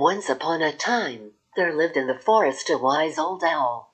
[0.00, 3.92] Once upon a time, there lived in the forest a wise old owl.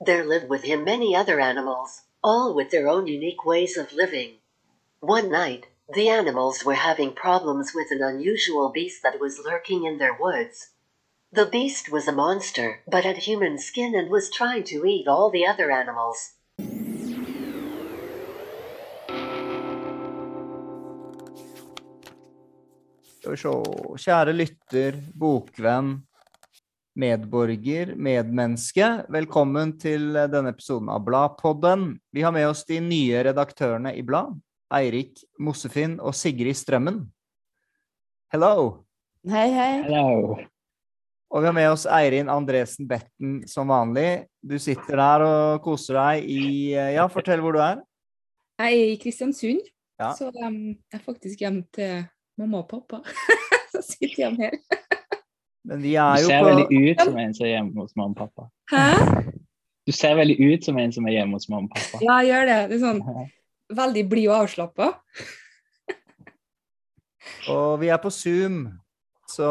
[0.00, 4.38] There lived with him many other animals, all with their own unique ways of living.
[5.00, 9.98] One night, the animals were having problems with an unusual beast that was lurking in
[9.98, 10.70] their woods.
[11.30, 15.28] The beast was a monster, but had human skin and was trying to eat all
[15.28, 16.32] the other animals.
[23.22, 23.50] Skal vi se.
[24.02, 25.92] Kjære lytter, bokvenn,
[26.98, 28.86] medborger, medmenneske.
[29.14, 31.84] Velkommen til denne episoden av Bladpodden.
[32.10, 34.32] Vi har med oss de nye redaktørene i Blad.
[34.74, 36.96] Eirik Mossefinn og Sigrid Strømmen.
[38.34, 38.80] Hello!
[39.30, 39.68] Hei, hei.
[39.86, 40.40] Hello.
[41.30, 44.24] Og vi har med oss Eirin Andresen Betten som vanlig.
[44.42, 46.40] Du sitter der og koser deg i
[46.96, 47.84] Ja, fortell hvor du er.
[48.58, 49.62] Jeg er i Kristiansund,
[50.02, 50.10] Ja.
[50.18, 52.02] så um, jeg er faktisk hjem til
[52.42, 53.02] mamma og pappa.
[53.72, 54.58] så sitter hjemme her.
[55.68, 57.94] Men vi Du er jo ser på veldig ut som en som er hjemme hos
[57.98, 58.48] mamma og pappa.
[58.72, 59.30] Hæ?
[59.82, 62.02] Du ser veldig ut som en som er hjemme hos mamma og pappa.
[62.02, 62.58] Ja, jeg gjør det.
[62.70, 63.02] Det er sånn
[63.72, 64.92] veldig blid og avslappa.
[67.52, 68.66] Og vi er på Zoom,
[69.30, 69.48] så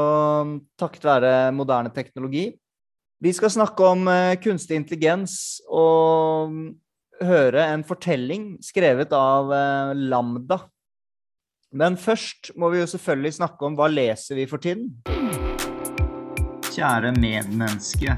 [0.80, 2.52] takket være moderne teknologi.
[3.22, 6.56] Vi skal snakke om eh, kunstig intelligens og
[7.22, 10.62] høre en fortelling skrevet av eh, Lambda.
[11.72, 14.90] Men først må vi jo selvfølgelig snakke om hva leser vi for tiden.
[16.72, 18.18] Kjære medmenneske,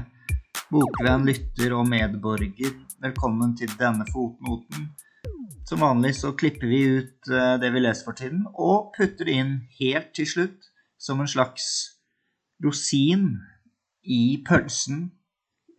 [0.72, 2.72] bokvenn, lytter og medborger.
[3.04, 4.88] Velkommen til denne fotnoten.
[5.68, 9.38] Som vanlig så klipper vi ut eh, det vi leser for tiden, og putter det
[9.38, 10.66] inn helt til slutt
[10.98, 11.68] som en slags
[12.64, 13.36] rosin
[14.02, 15.06] i pølsen.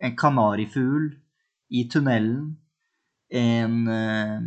[0.00, 1.12] En kanarifugl
[1.68, 2.56] i tunnelen.
[3.28, 4.40] En, eh,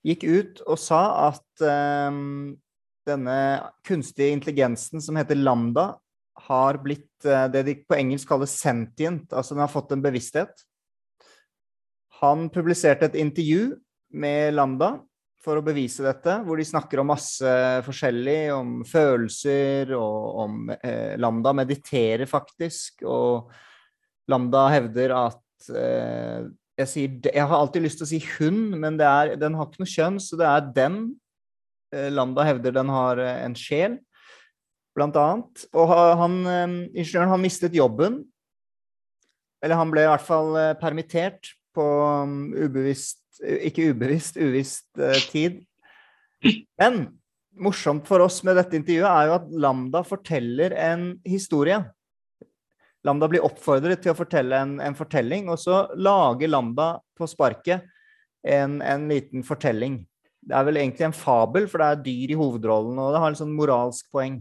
[0.05, 2.53] gikk ut og sa at um,
[3.07, 3.39] denne
[3.87, 5.91] kunstige intelligensen som heter Lambda,
[6.49, 10.63] har blitt uh, det de på engelsk kaller sentient, altså den har fått en bevissthet.
[12.21, 13.73] Han publiserte et intervju
[14.19, 14.97] med Lambda
[15.43, 17.51] for å bevise dette, hvor de snakker om masse
[17.85, 23.51] forskjellig, om følelser, og om eh, Lambda mediterer faktisk, og
[24.29, 28.99] Lambda hevder at eh, jeg, sier, jeg har alltid lyst til å si hun, men
[29.03, 30.99] er, den har ikke noe kjønn, så det er den.
[31.95, 33.97] Eh, Lambda hevder den har eh, en sjel,
[34.97, 35.65] blant annet.
[35.75, 38.21] Og han, eh, ingeniøren har mistet jobben,
[39.63, 45.01] eller han ble i hvert fall permittert på um, ubevisst, ikke ubevisst, uvisst
[45.33, 45.57] tid.
[46.79, 47.01] Men
[47.59, 51.81] morsomt for oss med dette intervjuet er jo at Lambda forteller en historie.
[53.07, 57.85] Lambda blir oppfordret til å fortelle en, en fortelling, og så lager Lambda på sparket
[58.43, 60.01] en, en liten fortelling.
[60.39, 63.31] Det er vel egentlig en fabel, for det er dyr i hovedrollen, og det har
[63.31, 64.39] en sånn moralsk poeng.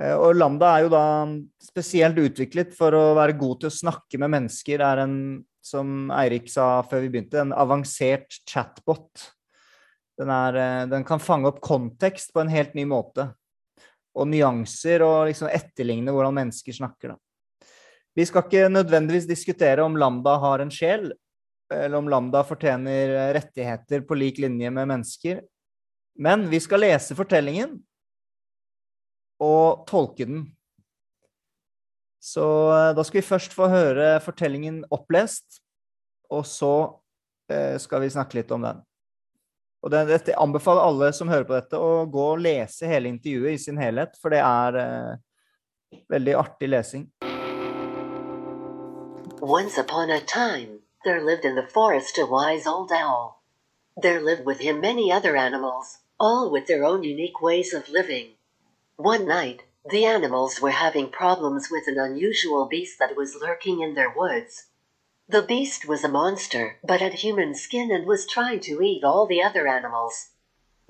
[0.00, 1.04] Eh, Og Lambda er jo da
[1.64, 4.80] spesielt utviklet for å være god til å snakke med mennesker.
[4.80, 5.18] Det er en,
[5.64, 9.28] som Eirik sa før vi begynte, en avansert chatbot.
[10.20, 13.30] Den, er, eh, den kan fange opp kontekst på en helt ny måte.
[14.18, 17.12] Og nyanser, og liksom etterligne hvordan mennesker snakker.
[17.12, 17.70] Da.
[18.18, 21.12] Vi skal ikke nødvendigvis diskutere om Lambda har en sjel,
[21.70, 25.44] eller om Lambda fortjener rettigheter på lik linje med mennesker.
[26.18, 27.78] Men vi skal lese fortellingen
[29.40, 30.42] og tolke den.
[32.20, 32.44] Så
[32.74, 35.62] eh, da skal vi først få høre fortellingen opplest,
[36.30, 36.74] og så
[37.48, 38.82] eh, skal vi snakke litt om den.
[39.80, 43.62] Og det, anbefaler alle som hører på dette, å gå og lese hele intervjuet i
[43.62, 47.06] sin helhet, for det er eh, veldig artig lesing.
[49.40, 53.40] Once upon a time, there lived in the forest a wise old owl.
[53.96, 58.36] There lived with him many other animals, all with their own unique ways of living.
[58.96, 63.94] One night, the animals were having problems with an unusual beast that was lurking in
[63.94, 64.66] their woods.
[65.30, 69.26] The beast was a monster, but had human skin and was trying to eat all
[69.26, 70.30] the other animals.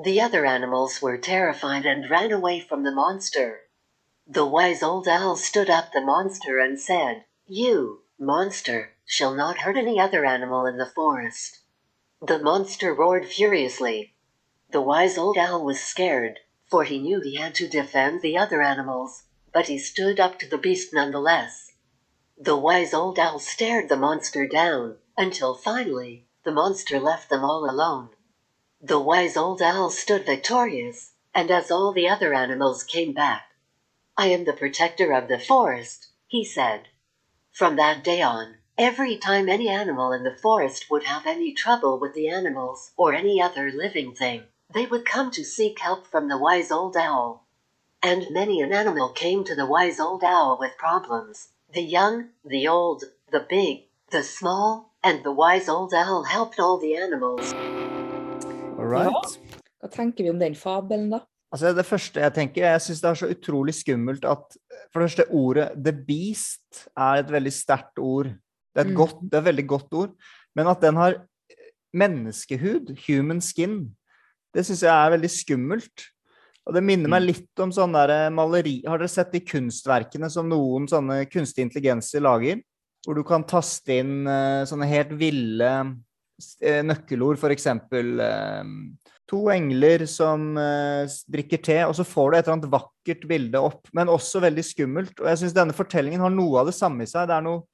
[0.02, 3.69] The other animals were terrified and ran away from the monster.
[4.26, 9.76] The wise old owl stood up the monster and said, You, monster, shall not hurt
[9.76, 11.58] any other animal in the forest.
[12.22, 14.14] The monster roared furiously.
[14.70, 18.62] The wise old owl was scared, for he knew he had to defend the other
[18.62, 21.69] animals, but he stood up to the beast nonetheless.
[22.42, 27.69] The wise old owl stared the monster down, until finally, the monster left them all
[27.69, 28.14] alone.
[28.81, 33.50] The wise old owl stood victorious, and as all the other animals came back,
[34.16, 36.88] I am the protector of the forest, he said.
[37.52, 41.98] From that day on, every time any animal in the forest would have any trouble
[41.98, 46.28] with the animals or any other living thing, they would come to seek help from
[46.28, 47.44] the wise old owl.
[48.02, 51.48] And many an animal came to the wise old owl with problems.
[51.75, 56.78] The young, the old, the big, the small, and the wise old owl helped all
[56.81, 57.52] the animals.
[58.78, 59.37] All right.
[59.81, 61.20] Hva tenker vi om den fabelen, da?
[61.52, 64.58] Altså Det første jeg tenker, jeg syns det er så utrolig skummelt at
[64.93, 68.26] for det første ordet 'the beast' er et veldig sterkt ord.
[68.75, 68.96] Det er et, Mm.
[68.96, 70.11] godt, det er et veldig godt ord.
[70.55, 71.14] Men at den har
[71.94, 73.96] menneskehud, human skin,
[74.55, 76.06] det syns jeg er veldig skummelt.
[76.70, 77.26] Og det minner meg Mm.
[77.26, 82.22] litt om sånn der maleri Har dere sett de kunstverkene som noen sånne kunstige intelligenser
[82.22, 82.61] lager?
[83.02, 85.70] Hvor du kan taste inn eh, sånne helt ville
[86.62, 87.67] eh, nøkkelord, f.eks.
[87.67, 88.64] Eh,
[89.31, 93.58] to engler som eh, drikker te, og så får du et eller annet vakkert bilde
[93.58, 95.14] opp, men også veldig skummelt.
[95.19, 97.26] Og jeg syns denne fortellingen har noe av det samme i seg.
[97.31, 97.64] Det er noe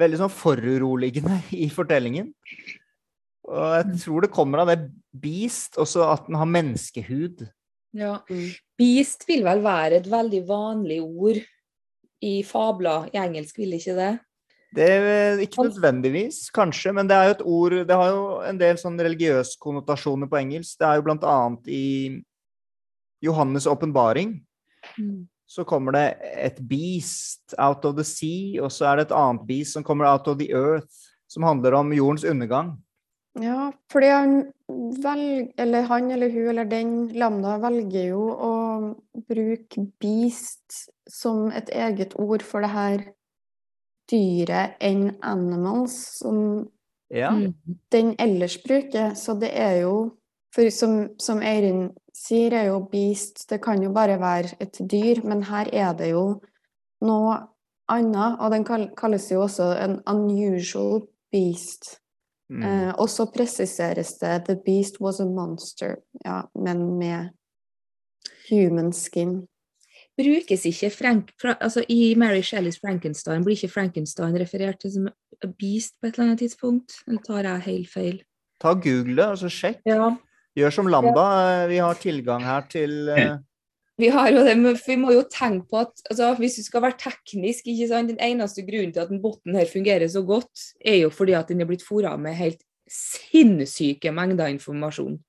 [0.00, 2.32] veldig sånn foruroligende i fortellingen.
[3.44, 4.80] Og jeg tror det kommer av det
[5.12, 7.44] beast, også at den har menneskehud.
[7.94, 8.18] Ja.
[8.28, 8.52] Mm.
[8.78, 11.40] Beast vil vel være et veldig vanlig ord
[12.24, 13.08] i fabler.
[13.14, 14.12] I engelsk vil ikke det?
[14.74, 18.56] Det er ikke nødvendigvis, kanskje, men det er jo et ord Det har jo en
[18.58, 20.74] del sånn religiøse konnotasjoner på engelsk.
[20.80, 21.84] Det er jo blant annet i
[23.22, 24.34] Johannes' åpenbaring
[25.54, 29.44] så kommer det et beast out of the sea, og så er det et annet
[29.46, 30.90] beast som kommer out of the earth,
[31.30, 32.74] som handler om jordens undergang.
[33.40, 34.34] Ja, fordi han
[34.68, 38.52] velger, eller han eller hun eller den lambda velger jo å
[39.28, 43.04] bruke beast som et eget ord for det her
[44.10, 46.68] dyret enn animals, som
[47.10, 47.30] Ja.
[47.30, 47.54] Mm.
[47.90, 49.14] den ellers bruker.
[49.14, 50.16] Så det er jo
[50.54, 55.20] For som, som Eirin sier, er jo beast Det kan jo bare være et dyr,
[55.24, 56.40] men her er det jo
[57.02, 57.48] noe
[57.88, 58.38] annet.
[58.38, 58.64] Og den
[58.96, 61.02] kalles jo også en unusual
[61.32, 62.00] beast.
[62.52, 62.62] Mm.
[62.62, 67.30] Eh, og så presiseres det 'The beast was a monster', ja, men med
[68.50, 69.46] human skin.
[70.16, 75.08] Brukes ikke Frank, fra, altså I Mary Shelleys Frankenstein blir ikke Frankenstein referert til som
[75.08, 76.92] a beast på et eller annet tidspunkt?
[77.08, 78.22] Eller tar jeg helt feil?
[78.60, 79.80] Ta Google det, altså sjekk.
[79.86, 80.12] Ja.
[80.54, 81.24] Gjør som Lamba.
[81.64, 83.38] eh, Vi har tilgang her til eh,
[84.00, 84.54] Vi, det,
[84.86, 88.94] vi må jo tenke på at altså, hvis du skal være teknisk, den eneste grunnen
[88.94, 91.86] til at den botten her fungerer så godt, er jo fordi at den er blitt
[91.86, 95.20] fôra med helt sinnssyke mengder informasjon.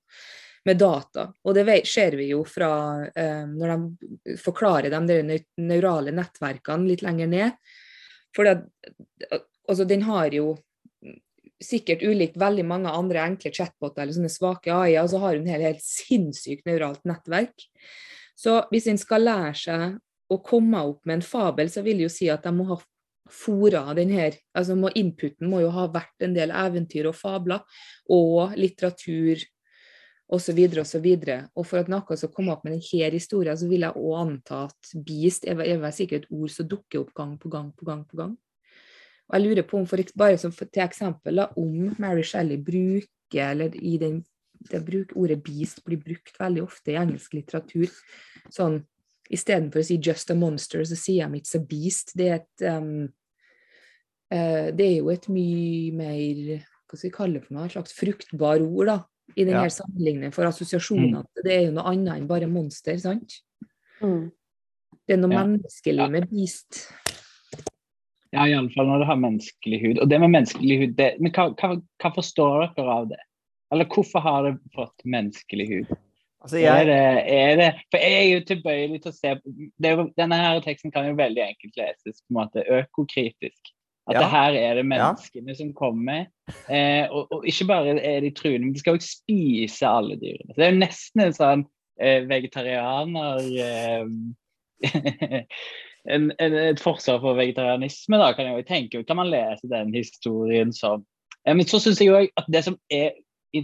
[0.66, 1.28] Med data.
[1.46, 2.68] Og det ser vi jo fra
[3.14, 7.76] eh, når de forklarer de neurale nettverkene litt lenger ned.
[8.34, 10.56] For altså, den har jo
[11.62, 15.68] sikkert ulikt veldig mange andre enkle chatboter eller sånne svake AI-er, så har hun helt,
[15.70, 17.68] helt sinnssykt neuralt nettverk.
[18.36, 19.96] Så hvis en skal lære seg
[20.32, 22.78] å komme opp med en fabel, så vil det jo si at de må ha
[23.32, 27.64] fora den her, altså må, Inputen må jo ha vært en del eventyr og fabler,
[28.12, 29.42] og litteratur
[30.26, 30.60] osv.
[30.82, 31.06] osv.
[31.06, 34.16] Og og for at noe skal komme opp med denne historien, så vil jeg òg
[34.20, 37.88] anta at beast er, er sikkert et ord som dukker opp gang på gang på
[37.88, 38.36] gang på gang.
[39.26, 43.74] Og jeg lurer på om for, bare som til eksempel om Mary Shelley bruker, eller
[43.74, 44.20] i den
[44.70, 47.90] det bruk, ordet beast blir brukt veldig ofte i engelsk litteratur.
[48.50, 48.84] Sånn,
[49.26, 52.12] Istedenfor å si 'just a monster', så sier de 'it's a beast'.
[52.14, 53.12] Det er, et, um,
[54.32, 57.72] uh, det er jo et mye mer hva skal vi kalle det for noe, et
[57.72, 59.04] slags fruktbar ord da,
[59.36, 59.68] i denne Ja.
[59.68, 61.24] sammenligningen for assosiasjonene.
[61.42, 62.96] Det er jo noe annet enn bare monster.
[62.98, 63.40] sant?
[64.00, 64.30] Mm.
[65.08, 65.44] Det er noe Ja.
[65.44, 66.92] menneskelig med beast.
[68.32, 69.98] Ja, iallfall når det har menneskelig hud.
[69.98, 73.18] Og det med menneskelig hud, det, men hva, hva, hva forstår dere av det?
[73.74, 75.94] Eller hvorfor har det fått menneskelig hud?
[76.46, 76.98] Altså, Er det,
[77.34, 81.08] er det, for jeg er jo tilbøyelig til å se jo, Denne her teksten kan
[81.08, 83.72] jo veldig enkelt leses på en måte økokritisk.
[84.06, 84.20] At Ja.
[84.20, 84.90] det her er det Ja.
[84.92, 86.26] menneskene som kommer.
[86.70, 90.54] Eh, og, og ikke bare er de truende, men de skal jo spise alle dyrene.
[90.54, 91.66] Så det er jo nesten en sånn
[91.98, 94.06] eh, vegetarianer eh,
[96.08, 99.04] en, en, Et forsvar for vegetarianisme, da, kan jeg jo tenke.
[99.08, 101.04] Kan man lese den historien som
[101.46, 103.12] Men så syns jeg jo at det som er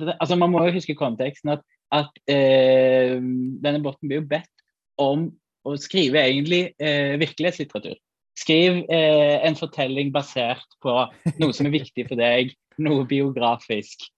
[0.01, 1.53] altså Man må jo huske konteksten.
[1.57, 4.65] at at eh, denne botten blir jo bedt
[5.01, 5.29] om
[5.69, 7.99] å skrive egentlig eh, virkelighetslitteratur.
[8.39, 10.95] Skriv eh, en fortelling basert på
[11.43, 14.09] noe som er viktig for deg, noe biografisk.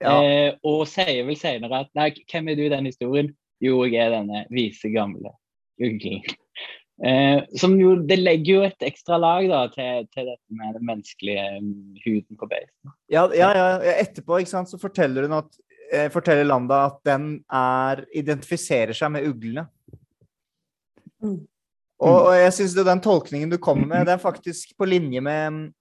[0.00, 0.14] Ja.
[0.22, 3.32] Eh, og sier vel senere at nei, hvem er du i den historien?
[3.62, 5.34] Jo, jeg er denne vise, gamle
[5.82, 6.22] uglen.
[6.98, 10.86] Eh, som jo, det legger jo et ekstra lag da, til, til dette med den
[10.88, 12.94] menneskelige mm, huden på beisen.
[13.06, 13.68] Ja, ja, ja,
[14.00, 15.60] etterpå ikke sant, så forteller hun at
[15.92, 19.68] eh, forteller Landa at den er, identifiserer seg med uglene.
[21.22, 21.38] Mm.
[22.02, 25.72] Og, og jeg syns den tolkningen du kommer med, det er faktisk på linje med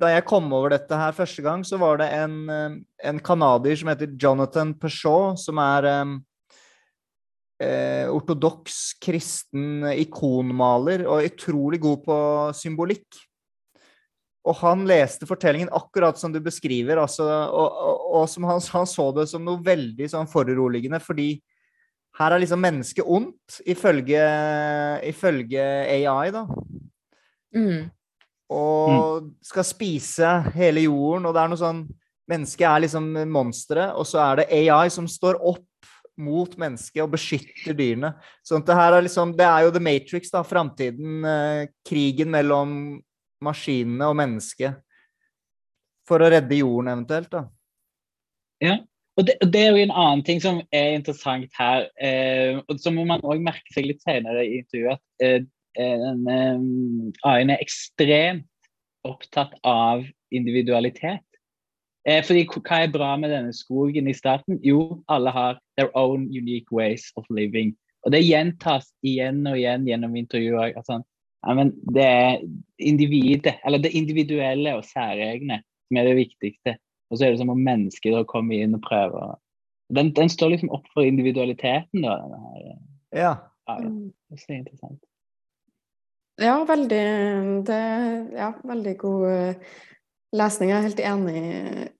[0.00, 2.76] Da jeg kom over dette her første gang, så var det en, eh,
[3.10, 6.20] en canadier som heter Jonathan Peshaw, som er eh,
[7.62, 12.16] eh, ortodoks kristen ikonmaler og utrolig god på
[12.58, 13.20] symbolikk.
[14.42, 18.88] Og han leste fortellingen akkurat som du beskriver, altså, og, og, og som han, han,
[18.90, 21.36] så det som noe veldig sånn foruroligende, fordi
[22.18, 24.22] her er liksom mennesket ondt, ifølge,
[25.08, 25.62] ifølge
[25.94, 26.42] AI, da.
[27.54, 27.86] Mm.
[28.52, 31.84] Og skal spise hele jorden, og det er noe sånn
[32.30, 35.64] Mennesket er liksom monsteret, og så er det AI som står opp
[36.22, 38.12] mot mennesket og beskytter dyrene.
[38.46, 40.44] Sånn at det her er liksom Det er jo The Matrix, da.
[40.46, 41.26] Framtiden.
[41.26, 42.76] Eh, krigen mellom
[43.42, 44.78] maskinene og mennesket.
[46.08, 47.44] For å redde jorden, eventuelt, da.
[48.62, 48.78] Ja.
[49.20, 52.96] Og det, det, er jo en annen ting som er interessant her, eh, og som
[52.96, 55.44] man òg merker seg litt senere i intervjuet, at eh,
[55.76, 56.64] eh,
[57.28, 58.48] AI-en er ekstremt
[59.04, 61.26] opptatt av individualitet.
[62.08, 64.58] Eh, fordi Hva er bra med denne skogen i starten?
[64.66, 67.76] Jo, alle har their own unique ways of living.
[68.02, 70.72] Og det gjentas igjen og igjen gjennom intervjuer.
[70.76, 71.02] Altså,
[71.46, 72.40] ja, men det er
[72.78, 76.76] individet, eller det individuelle og særegne som er det viktigste.
[77.10, 79.36] Og så er det som om mennesker da kommer inn og prøver.
[79.92, 82.16] Den, den står liksom opp for individualiteten, da.
[82.24, 82.76] Her, ja.
[83.12, 83.32] ja,
[83.68, 83.90] ja.
[84.32, 85.02] Det er interessant.
[86.40, 87.02] Ja, veldig
[87.68, 87.80] det,
[88.32, 89.74] Ja, veldig god eh,
[90.36, 90.72] lesning.
[90.72, 91.90] Jeg er helt enig.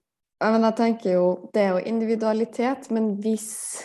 [0.43, 3.79] Men jeg tenker jo Det er jo individualitet, men hvis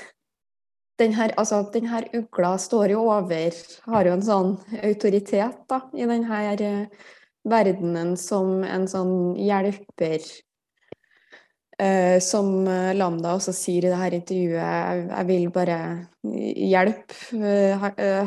[0.98, 3.54] den her, altså, den her ugla står jo over
[3.86, 6.88] Har jo en sånn autoritet da, i denne her
[7.48, 10.26] verdenen som en sånn hjelper.
[11.78, 12.66] Uh, som
[12.98, 15.76] Lambda også sier i dette intervjuet, jeg, vil bare
[16.26, 17.52] hjelpe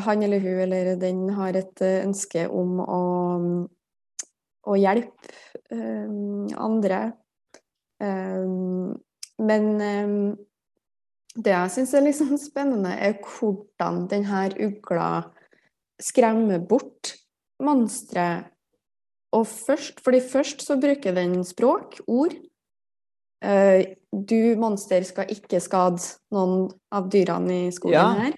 [0.06, 3.02] han eller hun eller den har et ønske om å
[4.68, 5.32] og hjelpe
[5.74, 7.02] um, andre.
[8.02, 8.94] Um,
[9.42, 10.16] men um,
[11.34, 15.10] det jeg syns er liksom spennende, er hvordan denne ugla
[16.02, 17.14] skremmer bort
[17.62, 18.44] monstre.
[19.32, 22.34] Og først, fordi først så bruker den språk, ord.
[23.42, 26.04] Uh, du, monster, skal ikke skade
[26.34, 28.10] noen av dyrene i skogen ja.
[28.26, 28.36] her.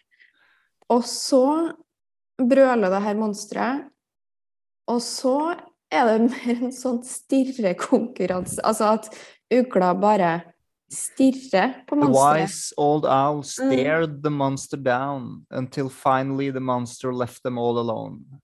[0.95, 1.73] Og så
[2.39, 3.91] brøler det her monsteret.
[4.91, 5.55] Og så
[5.95, 8.61] er det mer en sånn stirrekonkurranse.
[8.67, 9.09] Altså at
[9.55, 10.33] ugla bare
[10.93, 12.15] stirrer på monsteret.
[12.15, 13.49] The wise old owl mm.
[13.49, 14.23] stared mm.
[14.23, 18.41] the monster down until finally the monster left them all alone.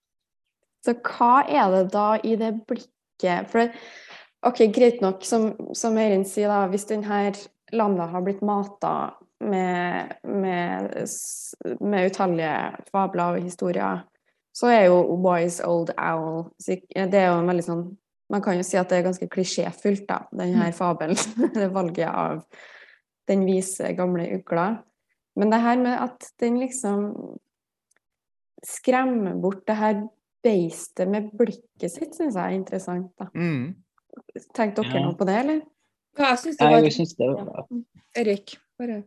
[0.85, 3.69] Så hva er det da i det blikket For
[4.41, 7.27] OK, greit nok, som, som Eirin sier, da, hvis denne
[7.77, 10.95] landet har blitt mata med, med,
[11.77, 12.55] med utallige
[12.89, 14.01] fabler og historier
[14.55, 17.83] så er jo Wise Old Owl Det er jo en veldig sånn
[18.31, 20.75] Man kan jo si at det er ganske klisjéfylt, da, den her mm.
[20.77, 21.17] fabelen.
[21.55, 22.45] det valget av
[23.27, 24.69] den vise, gamle ugla.
[25.35, 27.09] Men det her med at den liksom
[28.63, 29.99] skremmer bort det her
[30.47, 33.11] beistet med blikket sitt, syns jeg er interessant.
[33.19, 33.27] da.
[33.35, 33.75] Mm.
[34.55, 35.05] Tenkte dere ja.
[35.09, 35.59] noe på det, eller?
[36.15, 37.67] Ja, jeg syns det var...
[38.15, 39.01] Erik, bare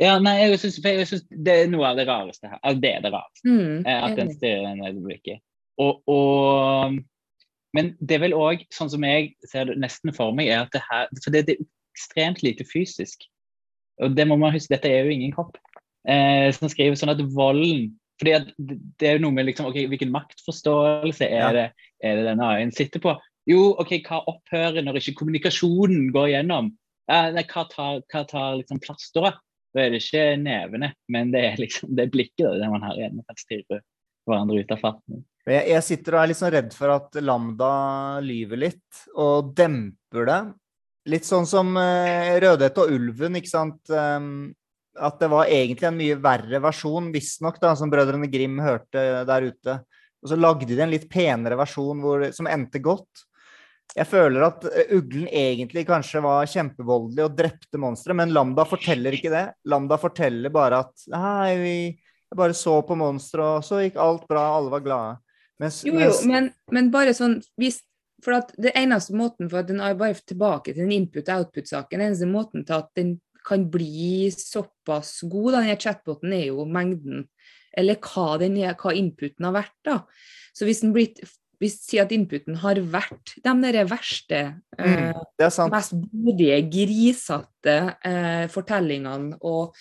[0.00, 2.58] ja, nei, jeg synes, jeg synes, Det er noe av det rareste her.
[2.62, 3.44] Altså, det er det rareste.
[3.48, 5.40] Mm, at den styrer den øyeblikket.
[5.80, 6.98] Og, og,
[7.76, 10.72] men det er vel òg, sånn som jeg ser det nesten for meg, er at
[10.72, 13.24] det her For det, det er ekstremt lite fysisk.
[14.04, 15.56] Og det må man huske, dette er jo ingen kropp.
[16.06, 19.82] Eh, som skriver sånn at volden fordi at det er jo noe med liksom, ok,
[19.92, 21.48] Hvilken maktforståelse er, ja.
[21.52, 21.64] det,
[22.00, 23.12] er det denne AI-en sitter på?
[23.46, 26.70] Jo, ok, hva opphører når ikke kommunikasjonen går gjennom?
[27.12, 29.34] Eh, hva tar, hva tar liksom plass da?
[29.76, 33.20] Da er det ikke nevene, men det er liksom det blikket det man har igjen.
[34.26, 35.24] Hverandre ut av fatning.
[35.46, 37.72] Jeg, jeg, sitter og er litt sånn redd for at Lambda
[38.24, 40.38] lyver litt, og demper det.
[41.12, 43.82] Litt sånn som uh, Rødhette og ulven, ikke sant.
[43.92, 44.48] Um,
[44.96, 49.78] at det var egentlig en mye verre versjon, visstnok, som Brødrene Grim hørte der ute.
[50.24, 53.26] Og så lagde de en litt penere versjon hvor, som endte godt.
[53.96, 59.16] Jeg føler at eh, uglen egentlig kanskje var kjempevoldelig og drepte monsteret, men Lambda forteller
[59.16, 59.44] ikke det.
[59.70, 61.76] Lambda forteller bare at nei, vi
[62.36, 65.14] bare så på monsteret, og så gikk alt bra, alle var glade.
[65.62, 66.10] Mens, jo, jo.
[66.28, 67.78] Men, men, bare sånn hvis,
[68.24, 72.10] For at det eneste måten for at den er bare tilbake til den input-output-saken, den
[72.10, 73.16] eneste måten til at den
[73.46, 77.26] kan bli såpass god, denne chatboten, er jo mengden.
[77.76, 79.76] Eller hva, den hva inputen har vært.
[79.86, 80.00] da.
[80.56, 81.12] Så hvis den blir
[81.60, 84.40] hvis si at inputen har vært de der verste,
[84.78, 89.76] eh, er mest blodige, grisete eh, fortellingene og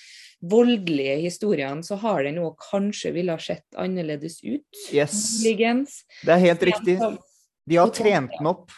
[0.46, 4.84] voldelige historiene, så har den òg kanskje ville ha sett annerledes ut.
[4.94, 5.42] Yes.
[5.44, 7.00] Det er helt riktig.
[7.66, 8.72] De har trent den opp.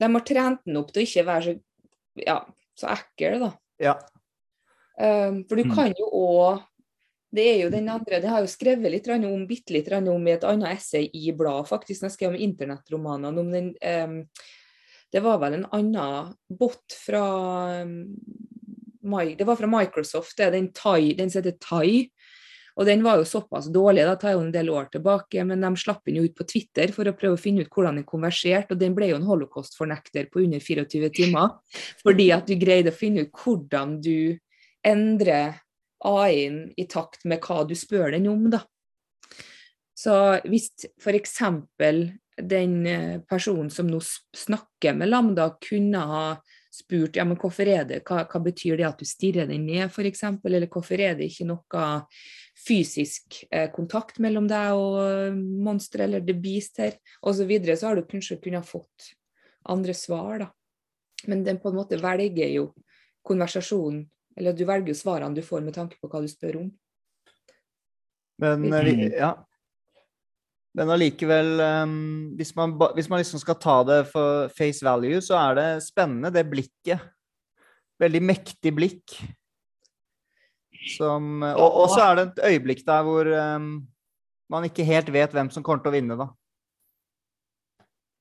[0.00, 1.56] De har trent den opp til å ikke være så,
[2.26, 2.38] ja,
[2.78, 3.52] så ekkel, da.
[3.82, 3.94] Ja.
[4.94, 5.74] Um, for du Mm.
[5.74, 6.62] kan jo òg
[7.34, 10.28] Det er jo den andre Det har jeg jo skrevet litt om bitte litt om
[10.28, 12.02] i et annet essay i bladet, faktisk.
[12.02, 13.64] Når jeg skrev om internettromanene.
[14.04, 14.20] Um,
[15.12, 18.14] Det var vel en annen bot fra um,
[19.04, 22.08] My, Det var fra Microsoft, det den, thai, den som heter Thai.
[22.74, 25.70] Og den var jo såpass dårlig, da tar jo en del år tilbake, men de
[25.78, 28.74] slapp den jo ut på Twitter for å prøve å finne ut hvordan den konverserte,
[28.74, 31.52] og den ble jo en holocaust-fornekter på under 24 timer.
[32.02, 34.40] Fordi at du greide å finne ut hvordan du
[34.84, 35.60] endrer
[36.04, 38.62] AI-en i takt med hva du spør den om, da.
[39.94, 40.14] Så
[40.50, 40.68] hvis
[41.00, 41.38] f.eks.
[42.42, 44.00] den eh, personen som nå
[44.36, 46.26] snakker med Lambda, kunne ha
[46.74, 49.86] spurt ja, men hvorfor er det, hva, hva betyr det at du stirrer den ned,
[49.86, 51.84] f.eks., eller hvorfor er det ikke noe
[52.66, 57.90] fysisk eh, kontakt mellom deg og eh, monsteret eller the beast her, osv., så, så
[57.90, 59.12] har du kanskje kunnet fått
[59.70, 60.50] andre svar, da.
[61.30, 62.66] Men den på en måte velger jo
[63.24, 64.02] konversasjonen,
[64.36, 66.70] eller du velger jo svarene du får med tanke på hva du spør om.
[68.42, 69.34] Men eh, ja.
[70.74, 71.52] Men allikevel,
[71.86, 75.66] um, hvis, man, hvis man liksom skal ta det for face value, så er det
[75.86, 77.04] spennende, det blikket.
[78.02, 79.14] Veldig mektig blikk.
[80.96, 83.68] Som, og, og så er det et øyeblikk der hvor um,
[84.50, 86.26] man ikke helt vet hvem som kommer til å vinne, da.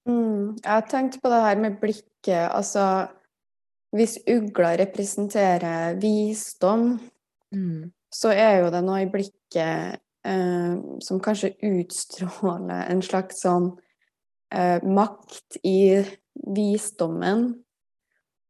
[0.07, 2.51] Mm, jeg har tenkt på det her med blikket.
[2.53, 3.07] Altså,
[3.93, 6.95] hvis ugla representerer visdom,
[8.13, 10.73] så er jo det noe i blikket eh,
[11.05, 13.71] som kanskje utstråler en slags sånn
[14.53, 16.01] eh, makt i
[16.57, 17.47] visdommen.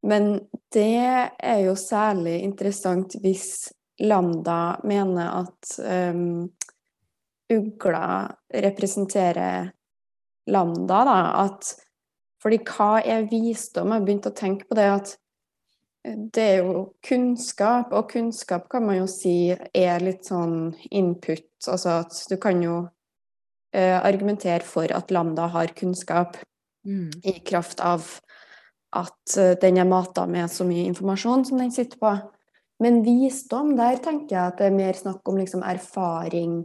[0.04, 0.34] Men
[0.74, 3.72] det er jo særlig interessant hvis
[4.04, 6.50] Lambda mener at um,
[7.54, 8.08] ugla
[8.65, 9.70] representerer
[10.52, 11.20] Lambda, da.
[11.46, 11.70] At
[12.44, 13.94] fordi hva er visdom?
[13.94, 15.13] Jeg har begynt å tenke på det at
[16.04, 21.48] det er jo kunnskap, og kunnskap kan man jo si er litt sånn input.
[21.72, 22.82] Altså at du kan jo
[23.72, 26.38] eh, argumentere for at Lambda har kunnskap
[27.24, 28.04] i kraft av
[28.94, 32.13] at eh, den er mata med så mye informasjon som den sitter på.
[32.84, 36.63] Men visdom, der tenker jeg at det er mer snakk om liksom erfaring.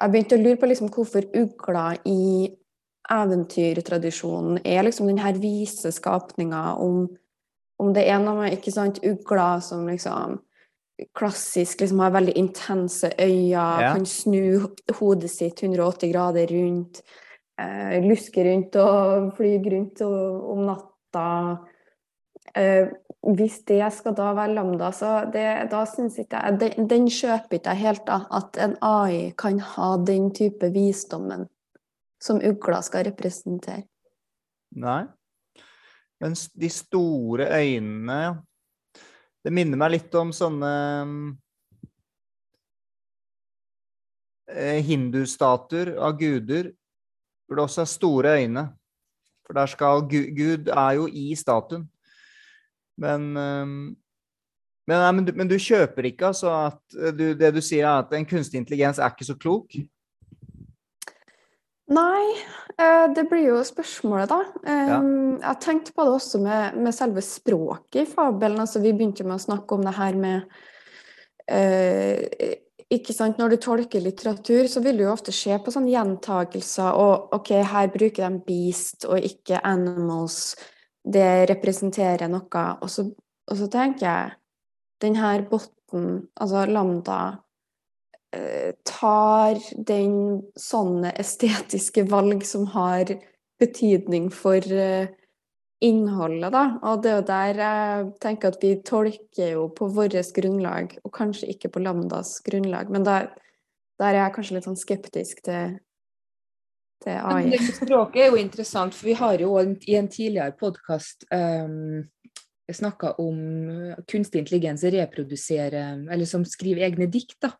[0.00, 2.50] Jeg begynte å lure på liksom hvorfor ugla i
[3.10, 7.06] eventyrtradisjonen er liksom denne vise skapninga om,
[7.80, 10.38] om det er noe med ikke sant, ugler som liksom
[11.16, 13.92] klassisk liksom har veldig intense øyne, Ja.
[13.92, 17.02] kan snu hodet sitt 180 grader rundt,
[17.58, 21.58] eh, luske rundt og fly rundt og, om natta.
[22.54, 22.88] Eh,
[23.22, 27.58] hvis det skal da være lambda, så det, da syns ikke jeg den, den kjøper
[27.58, 28.20] ikke jeg helt, da.
[28.30, 31.48] At en AI kan ha den type visdommen
[32.20, 33.84] som ugla skal representere.
[34.76, 35.04] Nei.
[36.20, 38.32] Men de store øynene ja.
[39.40, 40.70] Det minner meg litt om sånne
[44.52, 46.68] eh, hindustatuer av guder,
[47.48, 48.66] hvor det også er store øyne.
[49.46, 51.88] For der skal Gud, Gud er jo i statuen.
[53.00, 53.96] Men, ehm,
[54.86, 58.04] men, men, du, men du kjøper ikke altså at eh, du, det du sier er
[58.04, 59.80] at en kunstig intelligens er ikke så klok?
[61.90, 62.24] Nei,
[62.78, 64.40] eh, det blir jo spørsmålet, da.
[64.62, 64.98] Ja.
[65.42, 68.60] Jeg tenkte på det også med, med selve språket i fabelen.
[68.62, 70.60] Altså, vi begynte med å snakke om det her med
[71.50, 75.92] eh, ikke sant, Når du tolker litteratur, så vil du jo ofte se på sånne
[75.92, 76.94] gjentakelser.
[76.98, 80.56] Og OK, her bruker de 'beast' og ikke 'animals'.
[81.00, 82.64] Det representerer noe.
[82.82, 83.06] Og så,
[83.50, 84.32] og så tenker jeg
[85.00, 87.38] den her botten, altså lambda
[88.86, 90.14] tar den
[90.58, 93.10] sånne estetiske valg som har
[93.60, 95.10] betydning for eh,
[95.80, 96.64] innholdet, da.
[96.86, 101.14] Og det er jo der jeg tenker at vi tolker jo på vårt grunnlag, og
[101.16, 102.92] kanskje ikke på Lambdas grunnlag.
[102.92, 103.30] Men der,
[104.00, 105.78] der er jeg kanskje litt sånn skeptisk til,
[107.04, 107.50] til Men AI.
[107.54, 112.04] det språket er jo interessant, for vi har jo i en tidligere podkast um,
[112.70, 113.40] snakka om
[114.06, 117.40] kunstig intelligens reproduserer, eller som skriver egne dikt.
[117.40, 117.54] da.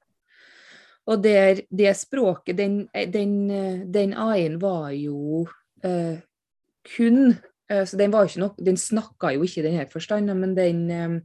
[1.08, 2.82] Og der, det språket, den,
[3.12, 3.36] den,
[3.92, 5.46] den AI-en var jo
[5.84, 6.20] eh,
[6.86, 7.32] kun
[7.70, 11.16] eh, Så den var den snakka jo ikke i denne forstand, men den eh,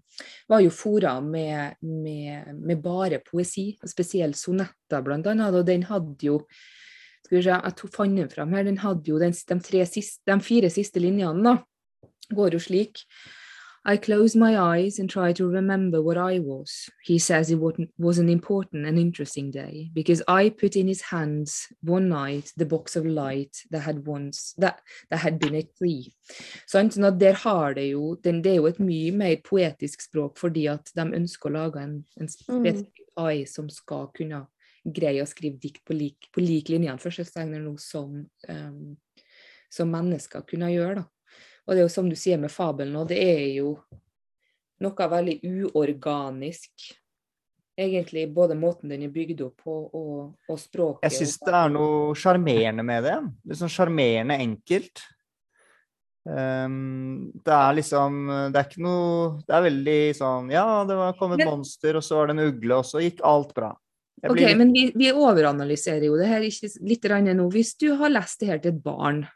[0.50, 5.54] var jo fora med, med, med bare poesi, spesielt sonetter annet.
[5.54, 6.40] Og den hadde jo
[7.26, 8.64] skal vi se, Jeg tok fant den fram her.
[8.64, 11.58] Den hadde jo den, de, siste, de fire siste linjene, da.
[12.36, 13.02] Går jo slik.
[13.88, 16.90] I close my eyes and try to remember what I was.
[17.04, 17.60] He says it
[18.00, 22.66] was an important and interesting day because I put in his hands one night the
[22.66, 26.12] box of light that had once that, that had been a tree.
[26.66, 26.96] Sant?
[26.96, 30.40] Sånn at der har det jo den, Det er jo et mye mer poetisk språk
[30.42, 34.48] fordi at de ønsker å lage en, en spesifikk AI som skal kunne
[34.86, 38.96] greie å skrive dikt på lik, på lik linje anførselstegner nå som, um,
[39.70, 41.04] som mennesker kunne gjøre.
[41.04, 41.10] da.
[41.66, 43.72] Og det er jo som du sier med fabelen, nå, det er jo
[44.86, 46.92] noe veldig uorganisk.
[47.76, 51.10] Egentlig både måten den er bygd opp på, og, og språket.
[51.10, 53.18] Jeg syns det er noe sjarmerende med det.
[53.50, 55.04] Litt sånn sjarmerende enkelt.
[56.26, 58.16] Um, det er liksom
[58.50, 62.02] Det er ikke noe Det er veldig sånn Ja, det var kommet Men- monster, og
[62.02, 63.70] så var det en ugle, og så gikk alt bra.
[64.24, 67.52] Jeg Ok, litt- men vi, vi overanalyserer jo det her ikke litt nå.
[67.52, 69.28] Hvis du har lest det her til et barn,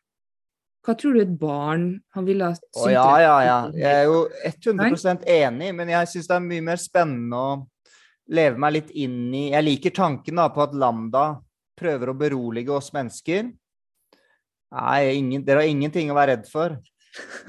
[0.90, 3.58] hva tror du et barn han ville ha Å ja, ja, ja.
[3.78, 7.52] Jeg er jo 100% enig, men jeg syns det er mye mer spennende å
[8.34, 11.28] leve meg litt inn i Jeg liker tanken da på at Lambda
[11.80, 13.52] prøver å berolige oss mennesker.
[14.76, 16.76] Nei, ingen, dere har ingenting å være redd for.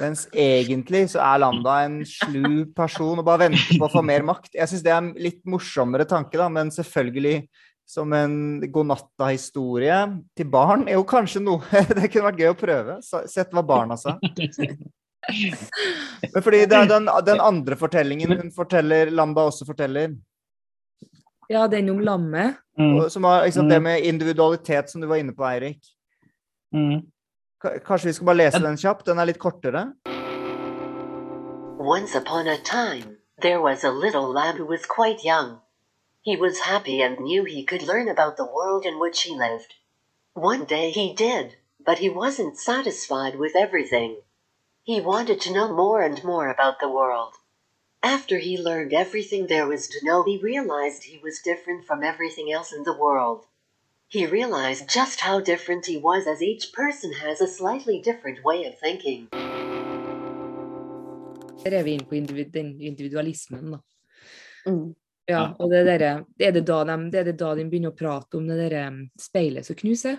[0.00, 4.24] Mens egentlig så er Lambda en slu person og bare venter på å få mer
[4.26, 4.52] makt.
[4.56, 7.42] Jeg syns det er en litt morsommere tanke, da, men selvfølgelig
[7.90, 8.34] som en
[8.70, 9.96] godnatta-historie
[10.38, 11.66] til barn er jo kanskje noe
[11.98, 12.96] Det kunne vært gøy å prøve.
[13.02, 14.14] Sett hva barna sa.
[16.32, 20.14] Men fordi det er den, den andre fortellingen hun forteller, Lamba også forteller,
[21.50, 22.60] Ja, den om lammet.
[22.78, 23.82] Mm, som har liksom, det Mm.
[23.82, 25.80] med individualitet som du var inne på, Eirik.
[26.74, 27.00] mm.
[27.84, 29.04] Kanskje vi skal bare lese den kjapt?
[29.04, 29.82] Den er litt kortere.
[31.80, 35.58] Once upon a time, there was a little lad who was quite young.
[36.22, 39.74] He was happy and knew he could learn about the world in which he lived.
[40.34, 44.20] One day he did, but he wasn't satisfied with everything.
[44.82, 47.34] He wanted to know more and more about the world.
[48.02, 52.52] After he learned everything there was to know, he realized he was different from everything
[52.52, 53.46] else in the world.
[54.08, 58.66] He realized just how different he was as each person has a slightly different way
[58.66, 59.28] of thinking.
[61.64, 63.78] Der er vi inne på individualismen, da.
[64.66, 64.94] Mm.
[65.30, 66.02] Ja, og det, der,
[66.40, 68.84] er det, da de, det er det da de begynner å prate om det derre
[69.20, 70.18] speilet som knuser?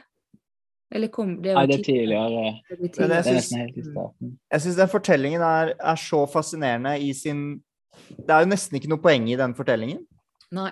[0.91, 2.45] Eller kom det Nei, det er tidligere.
[2.67, 4.32] Det er Men jeg Det er synes- helt i starten.
[4.52, 7.62] Jeg syns den fortellingen er, er så fascinerende i sin
[8.10, 10.02] Det er jo nesten ikke noe poeng i den fortellingen.
[10.52, 10.71] Nei.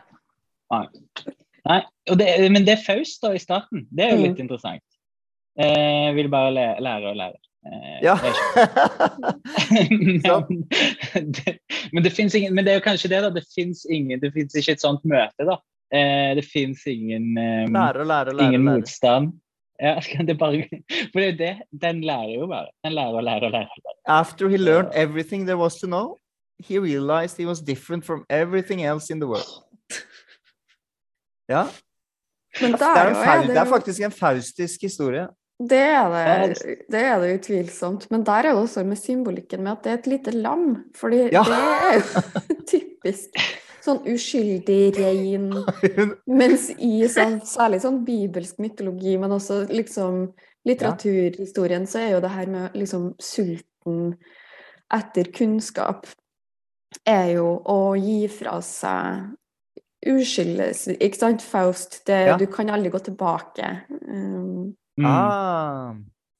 [0.71, 3.86] Nei, og det, men det er Faust da i starten.
[3.91, 4.23] Det er jo Mm.
[4.30, 4.84] litt interessant.
[5.60, 7.38] Eh, vil bare lære og lære.
[7.65, 8.15] Eh, Ja.
[8.23, 8.33] det
[9.91, 11.57] men, det,
[11.93, 13.29] men det finnes ingen Men det er jo kanskje det, da.
[13.29, 15.59] Det fins ingen Det fins ikke et sånt møte, da.
[15.91, 18.47] Eh, det fins ingen um, lære lære lære.
[18.47, 18.79] Ingen lære.
[18.79, 19.31] motstand.
[19.81, 20.67] Ja, det bare,
[21.11, 22.67] for det er det, den lærer jo bare.
[22.83, 23.67] Den lærer og lærer og lærer.
[24.05, 26.17] After he learned everything there was to know,
[26.59, 29.65] he realized he was different from everything else in the world.
[31.49, 31.63] Ja,
[32.61, 35.27] Men det er, er det er faktisk en faustisk historie.
[35.59, 36.09] Det er
[36.47, 38.05] det, det er det utvilsomt.
[38.11, 40.85] Men der er det også med symbolikken med at det er et lite lam.
[40.95, 41.43] Fordi Ja.
[41.43, 42.21] det er jo
[42.71, 43.41] typisk
[43.83, 45.49] sånn uskyldig, rein
[46.39, 50.29] Mens i sånn, særlig sånn bibelsk mytologi, men også liksom
[50.67, 54.15] litteraturhistorien, så er jo det her med liksom sulten
[54.93, 56.07] etter kunnskap
[57.07, 59.35] er jo å gi fra seg
[60.09, 61.41] uskyldes Ikke sant?
[61.43, 62.05] Faust.
[62.07, 62.37] Det, Ja.
[62.37, 63.81] Du kan aldri gå tilbake.
[64.07, 64.75] Um.
[65.05, 65.93] Ah,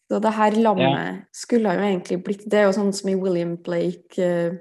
[0.10, 3.58] så det her lammet skulle jo egentlig blitt Det er jo sånn som i William
[3.58, 4.58] Blake, uh,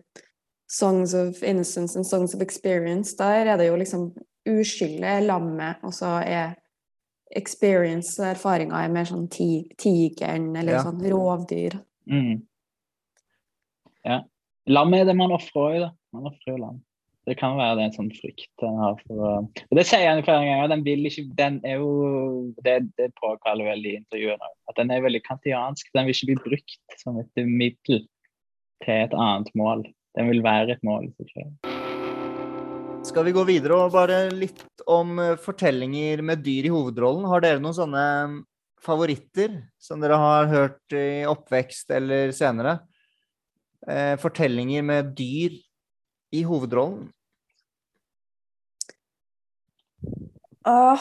[0.69, 3.17] 'Songs of Innocence and Songs of Experience'.
[3.17, 4.13] Der er det jo liksom
[4.49, 6.57] uskyldig er lammet, og så er
[7.37, 10.83] experience, erfaringer, er mer sånn ti tigeren eller Ja.
[10.85, 11.81] sånn rovdyr.
[12.07, 12.43] Mm.
[14.05, 14.23] Ja.
[14.67, 15.91] Lam er det man ofrer òg, da.
[16.13, 16.83] Man ofrer jo lam.
[17.29, 20.09] Det kan være det er en sånn frykt den har for å Og det sier
[20.09, 20.71] han flere ganger.
[20.73, 21.91] Den vil ikke Den er jo
[22.65, 24.55] Det, det påkaller vel i intervjuene òg.
[24.73, 25.91] At den er veldig kantiansk.
[25.93, 28.07] Den vil ikke bli brukt som et middel
[28.85, 29.85] til et annet mål.
[30.17, 31.11] Den vil være et mål
[33.09, 37.25] skal vi gå videre og bare litt om eh, fortellinger med dyr i hovedrollen?
[37.31, 38.05] Har dere noen sånne
[38.85, 42.79] favoritter som dere har hørt i oppvekst eller senere?
[43.89, 45.57] Eh, fortellinger med dyr
[46.37, 47.09] i hovedrollen?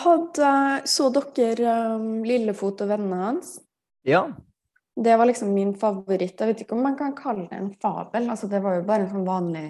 [0.03, 0.51] Hadde,
[0.87, 3.57] så dere um, Lillefot og vennene hans?
[4.07, 4.27] Ja.
[4.97, 6.39] Det var liksom min favoritt.
[6.39, 8.29] Jeg vet ikke om man kan kalle det en fabel.
[8.33, 9.67] Altså, det var jo bare en sånn vanlig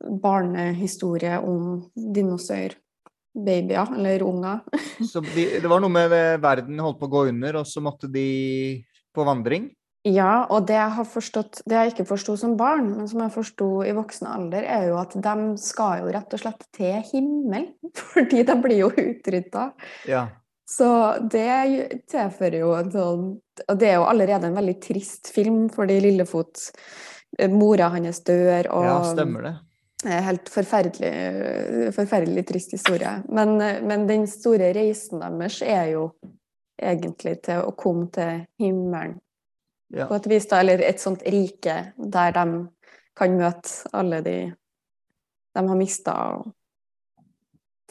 [0.00, 4.62] barnehistorie om dinosaurbabyer, eller unger.
[5.12, 8.08] Så de, det var noe med verden holdt på å gå under, og så måtte
[8.10, 8.26] de
[9.14, 9.68] på vandring?
[10.08, 13.34] Ja, og det jeg har forstått, det jeg ikke forsto som barn, men som jeg
[13.34, 17.66] forsto i voksen alder, er jo at de skal jo rett og slett til himmel,
[18.14, 19.66] fordi de blir jo utrydda.
[20.08, 20.24] Ja.
[20.70, 20.88] Så
[21.28, 23.22] det tilfører jo en sånn
[23.64, 26.62] Og det er jo allerede en veldig trist film, fordi Lillefot
[27.36, 29.54] eh, Mora hans dør, og ja, stemmer det.
[30.30, 33.18] helt forferdelig, forferdelig trist historie.
[33.28, 36.12] Men, men den store reisen deres er jo
[36.80, 39.18] egentlig til å komme til himmelen
[39.90, 40.06] Ja.
[40.06, 42.44] på et vis, da, eller et sånt rike der de
[43.18, 44.38] kan møte alle de
[45.54, 46.14] de har mista.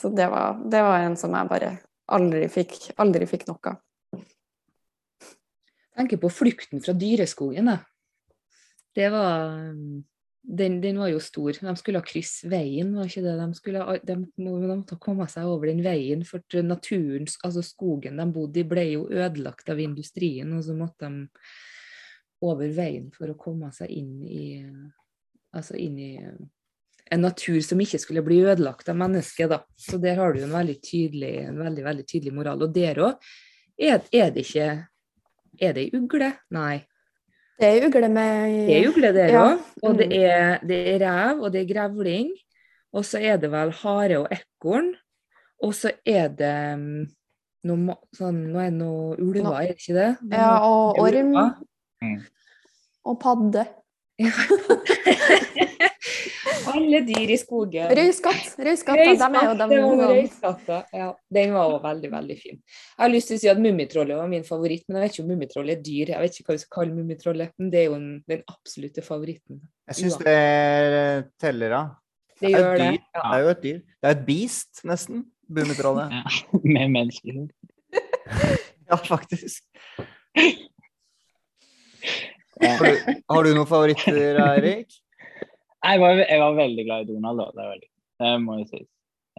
[0.01, 1.73] Så det var, det var en som jeg bare
[2.07, 3.81] aldri fikk, aldri fikk noe av.
[5.99, 7.67] tenker på flukten fra dyreskogen.
[7.67, 7.79] Da.
[8.95, 9.59] Det var
[10.41, 11.51] den, den var jo stor.
[11.59, 13.35] De skulle ha krysse veien, var ikke det?
[13.41, 18.23] De, skulle, ha- de, de måtte komme seg over den veien, for naturen, altså skogen
[18.23, 21.27] de bodde i, ble jo ødelagt av industrien, og så måtte de
[22.41, 24.45] over veien for å komme seg inn i
[25.49, 26.11] Altså inn i
[27.09, 29.57] en natur som ikke skulle bli ødelagt av mennesket, da.
[29.73, 32.61] Så der har du en veldig tydelig, en veldig, veldig tydelig moral.
[32.61, 33.15] Og der òg
[33.81, 34.67] er, er det ikke
[35.59, 36.27] Er det ei ugle?
[36.53, 36.83] Nei.
[37.59, 39.47] Det er ugle med Det er ugle der Ja.
[39.81, 40.13] Og det Mm.
[40.21, 42.29] er, det er rev, og det er grevling.
[42.93, 44.93] Og så er det vel hare og ekorn.
[45.63, 47.07] Og så er det mm,
[47.65, 50.09] noe, sånn, nå er det noe ulver, er det ikke det?
[50.31, 51.33] Er Ja, og orm.
[52.03, 52.21] Mm.
[53.09, 53.65] Og padde.
[56.69, 57.89] Alle dyr i skogen.
[57.97, 58.57] Røyskatt.
[58.59, 60.79] Røyskatta, de er jo de.
[60.93, 62.57] Ja, den var også veldig, veldig fin.
[62.59, 65.25] Jeg har lyst til å si at Mummitrollet var min favoritt, men jeg vet ikke
[65.25, 66.13] om Mummitrollet er dyr.
[66.13, 69.05] Jeg vet ikke hva vi skal kalle Mummitrollet, men det er jo en, den absolutte
[69.05, 69.63] favoritten.
[69.89, 70.37] Jeg syns det
[71.41, 71.83] teller, da.
[72.39, 72.91] Det Det er gjør det.
[72.93, 73.19] Ja.
[73.19, 73.79] Det er jo et dyr.
[73.79, 75.25] Det er et beast, nesten.
[75.49, 76.07] Mummitrollet.
[76.19, 76.23] Ja.
[76.63, 77.45] Med mennesker.
[78.89, 79.61] Ja, faktisk.
[82.59, 84.97] Har du, har du noen favoritter, Eirik?
[85.79, 87.51] Jeg var, jeg var veldig glad i Donald, da.
[87.55, 87.89] Det, veldig,
[88.23, 88.89] det må jo sies.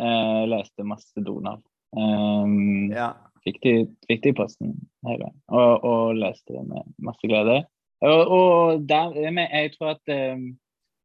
[0.01, 1.65] Jeg leste masse Donald.
[1.97, 3.11] Um, Ja.
[3.45, 3.75] fikk, de,
[4.09, 4.73] fikk de posten
[5.09, 7.59] hele veien, og, og leste det med masse glede.
[8.01, 10.45] Og, og der, jeg tror at um,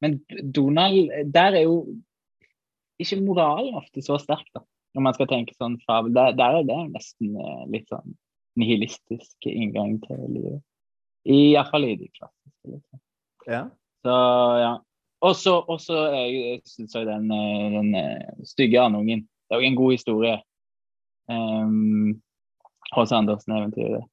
[0.03, 0.19] Men
[0.55, 1.79] Donald, der er jo
[2.99, 4.61] ikke moralen ofte så sterk, da.
[4.95, 6.13] Når man skal tenke sånn fabel.
[6.15, 8.13] Der, der er det nesten eh, litt sånn
[8.59, 10.61] nihilistisk inngang til livet.
[11.25, 12.71] Iallfall i de klassiske.
[12.71, 12.99] Liksom.
[13.47, 13.63] ja.
[14.05, 14.17] Så
[14.61, 14.73] ja.
[15.25, 19.23] Og så og så jeg syns jeg den, eh, den eh, stygge andungen.
[19.25, 20.35] Det er jo en god historie.
[21.29, 22.21] Um,
[22.93, 23.11] H.C.
[23.15, 24.05] Andersen-eventyret.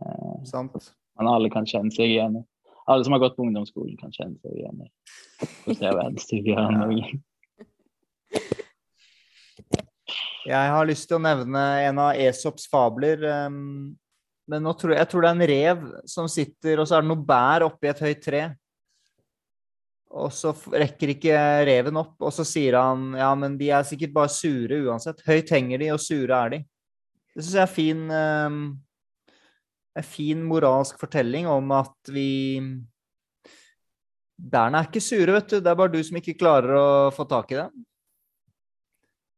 [0.00, 0.94] Uh, Sant.
[1.18, 2.42] men alle kan kjenne seg igjen i.
[2.88, 4.88] Alle som har gått på ungdomsskolen, kan kjenne seg igjen i
[5.42, 7.22] hvordan det er den stygge andungen.
[10.46, 13.22] Jeg har lyst til å nevne en av Esops fabler.
[13.22, 13.94] ehm,
[14.52, 17.10] men tror jeg, jeg tror det er en rev som sitter, og så er det
[17.10, 18.42] noe bær oppi et høyt tre.
[20.12, 24.12] Og så rekker ikke reven opp, og så sier han ja, men de er sikkert
[24.16, 25.22] bare sure uansett.
[25.24, 26.60] Høyt henger de, og sure er de.
[27.32, 28.64] Det syns jeg er fin ehm,
[29.96, 32.58] En fin moralsk fortelling om at vi
[34.42, 35.58] Bærene er ikke sure, vet du.
[35.60, 37.84] Det er bare du som ikke klarer å få tak i dem.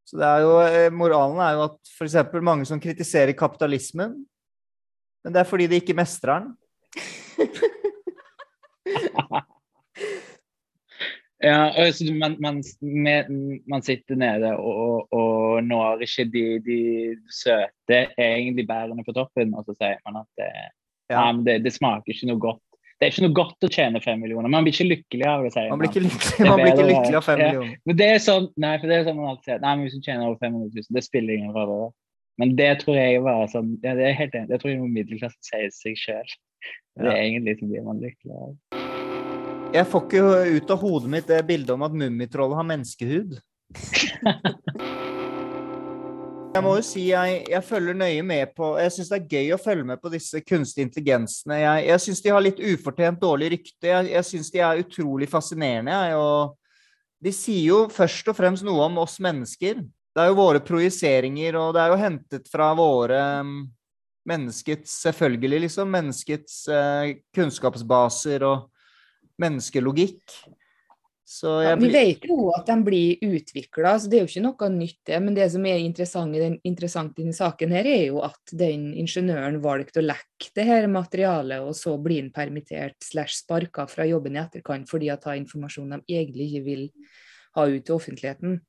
[0.09, 2.17] Så det er jo, eh, moralen er jo at f.eks.
[2.45, 4.15] mange som kritiserer kapitalismen,
[5.25, 6.55] men det er fordi de ikke mestrer den.
[11.45, 12.63] Ja, og så man, man,
[13.69, 16.79] man sitter nede og, og, når ikke de, de
[17.29, 20.53] søte egentlig bærene på toppen, og så sier man at det,
[21.13, 21.21] Ja.
[21.21, 22.63] nei, men det, det smaker ikke noe godt.
[22.97, 24.49] Det er ikke noe godt å tjene fem millioner.
[24.49, 27.19] Man blir ikke lykkelig av det, sier Man blir ikke lykkelig, man blir ikke lykkelig
[27.19, 27.49] av fem ja.
[27.51, 27.75] millioner.
[27.85, 29.61] Men det er sånn, nei, for det er sånn man alltid sier.
[29.67, 31.91] Nei, men hvis du tjener over 500 000, det spiller ingen rolle.
[32.41, 34.35] Men det tror jeg var sånn ja, det er helt.
[34.49, 36.35] Det tror jeg noe middelklassen sier seg sjøl.
[36.99, 38.55] Det er egentlig som blir man lykkelig av.
[39.75, 40.23] Jeg får ikke
[40.55, 43.39] ut av hodet mitt det bildet om at Mummitrollet har menneskehud.
[46.55, 49.49] Jeg må jo si jeg, jeg følger nøye med på Jeg syns det er gøy
[49.57, 51.57] å følge med på disse kunstige intelligensene.
[51.59, 53.89] Jeg, jeg syns de har litt ufortjent dårlig rykte.
[53.91, 55.91] Jeg, jeg syns de er utrolig fascinerende.
[55.91, 59.83] Jeg, og de sier jo først og fremst noe om oss mennesker.
[60.15, 63.57] Det er jo våre projiseringer, og det er jo hentet fra våre mm,
[64.25, 65.91] Menneskets selvfølgelig, liksom.
[65.93, 68.71] Menneskets eh, kunnskapsbaser og
[69.43, 70.23] menneskelogikk.
[71.25, 74.69] Så Ja, vi vet jo at de blir utvikla, så det er jo ikke noe
[74.73, 75.21] nytt det.
[75.25, 78.53] Men det som er interessant i, den, interessant i denne saken, her er jo at
[78.53, 83.89] den ingeniøren valgte å lekke det her materialet, og så blir han permittert slash sparka
[83.89, 86.87] fra jobben i etterkant fordi han er informasjon de egentlig ikke vil
[87.57, 88.61] ha ut til offentligheten.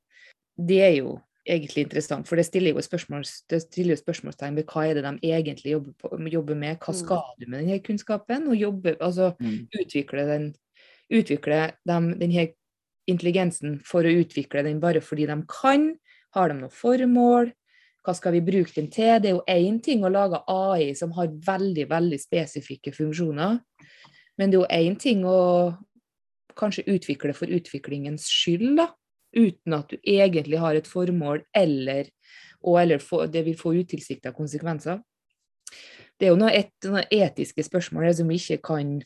[0.56, 4.66] Det er jo egentlig interessant, for det stiller jo spørsmål, det stiller jo spørsmålstegn ved
[4.66, 7.00] hva er det de egentlig jobber, på, jobber med, hva Mm.
[7.00, 9.68] skal du med denne kunnskapen, og jobbe, altså Mm.
[9.80, 10.54] utvikle den
[11.12, 12.48] utvikle dem, denne
[13.08, 15.96] intelligensen for å utvikle den bare fordi de kan?
[16.34, 17.52] Har de noe formål?
[18.04, 19.20] Hva skal vi bruke den til?
[19.20, 23.60] Det er jo én ting å lage AI som har veldig, veldig spesifikke funksjoner,
[24.38, 25.76] men det er jo én ting å
[26.56, 28.88] kanskje utvikle for utviklingens skyld, da.
[29.36, 32.08] Uten at du egentlig har et formål, eller,
[32.62, 35.02] og, eller få, det vil få utilsikta konsekvenser.
[36.16, 38.96] Det er jo noen, et, etiske spørsmål som vi ikke kan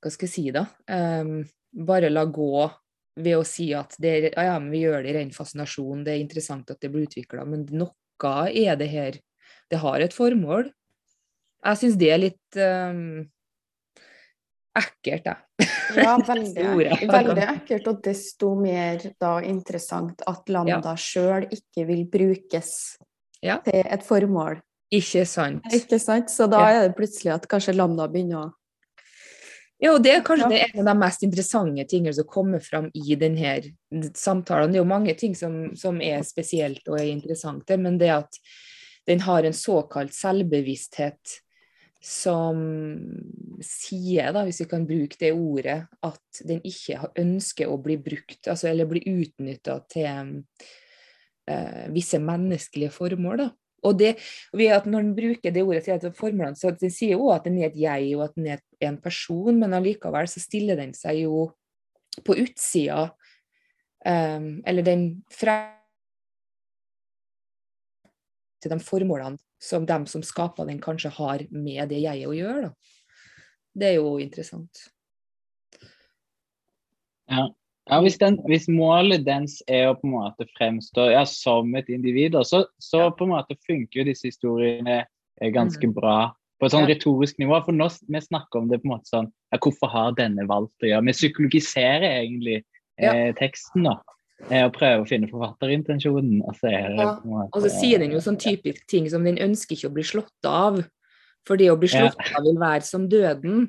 [0.00, 2.64] hva skal jeg si da, Um, bare la gå
[3.20, 6.22] ved å si at det, ja, men vi gjør det i ren fascinasjon, det er
[6.22, 9.18] interessant at det blir utvikla, men noe er det her,
[9.70, 10.70] det har et formål.
[11.64, 13.20] Jeg syns det er litt um,
[14.80, 15.68] ekkelt, jeg.
[15.96, 22.96] Ja, veldig, veldig ekkelt, og desto mer da interessant at Lambda sjøl ikke vil brukes
[23.42, 23.58] Ja.
[23.64, 24.60] til et formål.
[24.92, 25.64] Ikke sant?
[25.72, 26.28] Ikke sant?
[26.30, 26.70] Så da Ja.
[26.82, 28.52] er det plutselig at kanskje Lambda begynner å
[29.82, 30.66] Ja, og det er kanskje Ja.
[30.74, 33.62] en av de mest interessante tingene som kommer fram i denne
[34.12, 34.68] samtalen.
[34.72, 38.28] Det er jo mange ting som, som er spesielt og er interessante, men det at
[39.06, 41.40] den har en såkalt selvbevissthet
[42.00, 42.60] som
[43.60, 48.46] sier, da, hvis vi kan bruke det ordet, at den ikke ønsker å bli brukt,
[48.48, 53.42] altså, eller bli utnytta til uh, visse menneskelige formål.
[53.44, 53.48] Da.
[53.84, 54.14] Og det,
[54.56, 57.58] ved at Når den bruker det ordet til formålene, så den sier jo at den
[57.60, 61.24] er et jeg og at den er en person, men allikevel så stiller den seg
[61.26, 61.50] jo
[62.24, 63.10] på utsida,
[64.08, 65.76] um, eller den frem
[68.60, 72.70] til de formålene som de som skaper den, kanskje har med det jeg å gjøre.
[72.70, 72.72] Da.
[73.76, 74.86] Det er jo interessant.
[77.30, 81.88] Ja, hvis, den, hvis målet dens er å på en måte fremstå ja, som et
[81.90, 83.10] individ, så, så Ja.
[83.14, 85.04] på en måte funker jo disse historiene
[85.40, 85.94] eh, ganske Mm.
[85.94, 86.94] bra på et sånn Ja.
[86.94, 87.64] retorisk nivå.
[87.64, 90.82] For nå vi snakker om det på en måte sånn ja, Hvorfor har denne valgt
[90.82, 92.64] å gjøre Vi psykologiserer egentlig
[92.98, 93.96] eh, teksten da,
[94.48, 96.40] eh, å prøve å finne forfatterintensjonen.
[96.46, 99.24] Og så er det Ja, måte, Og så sier den jo sånn typisk ting som
[99.24, 100.80] den ønsker ikke å bli slått av.
[101.46, 102.08] For det å bli Ja.
[102.08, 103.68] slått av vil være som døden.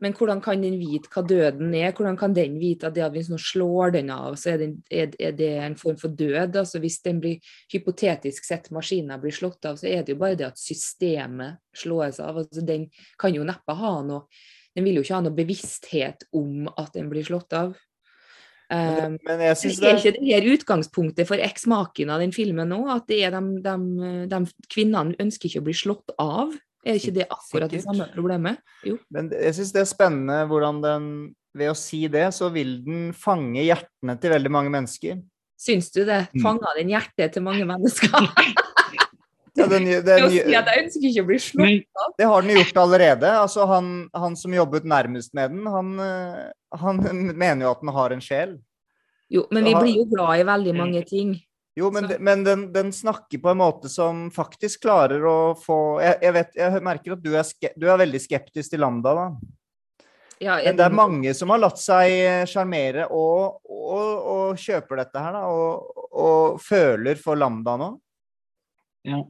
[0.00, 1.90] Men hvordan kan den vite hva døden er?
[1.92, 4.76] Hvordan kan den vite at det at hvis noen slår den av, så er, den,
[4.90, 6.54] er, er det en form for død?
[6.54, 7.40] Altså Hvis den blir
[7.72, 12.20] hypotetisk sett maskinen blir slått av, så er det jo bare det at systemet slås
[12.20, 12.38] av.
[12.44, 12.86] Altså Den
[13.18, 14.28] kan jo neppe ha noe
[14.76, 17.74] Den vil jo ikke ha noe bevissthet om at den blir slått av.
[18.70, 22.32] Men, Um, det- men jeg syns er ikke det her utgangspunktet for eksmaken av den
[22.32, 22.82] filmen nå?
[22.92, 26.52] At det er de, de, de kvinnene ønsker ikke å bli slått av?
[26.84, 28.58] Er ikke det akkurat det samme problemet?
[28.84, 28.98] Jo.
[29.10, 31.08] Men jeg syns det er spennende hvordan den
[31.56, 35.16] Ved å si det, så vil den fange hjertene til veldig mange mennesker.
[35.58, 36.28] Syns du det?
[36.36, 36.42] Mm.
[36.44, 38.12] Fanga den hjertet til mange mennesker?
[39.58, 42.14] Ja, den, den, den, si at jeg ønsker ikke å bli slått av.
[42.20, 43.32] det har den gjort allerede.
[43.40, 46.46] Altså, han, han som jobbet nærmest med den, han, eh,
[46.84, 48.56] han mener jo at den har en sjel.
[49.28, 51.34] Jo, men vi blir jo glad i veldig mange ting.
[51.78, 56.16] Jo, men, men den, den snakker på en måte som faktisk klarer å få Jeg,
[56.24, 59.28] jeg, vet, jeg merker at du er, ske, du er veldig skeptisk til Lambda, da.
[60.38, 65.22] Ja, Men det er mange som har latt seg sjarmere og, og, og kjøper dette
[65.22, 65.46] her, da.
[65.50, 67.90] Og, og føler for Lambda nå.
[69.06, 69.22] ja.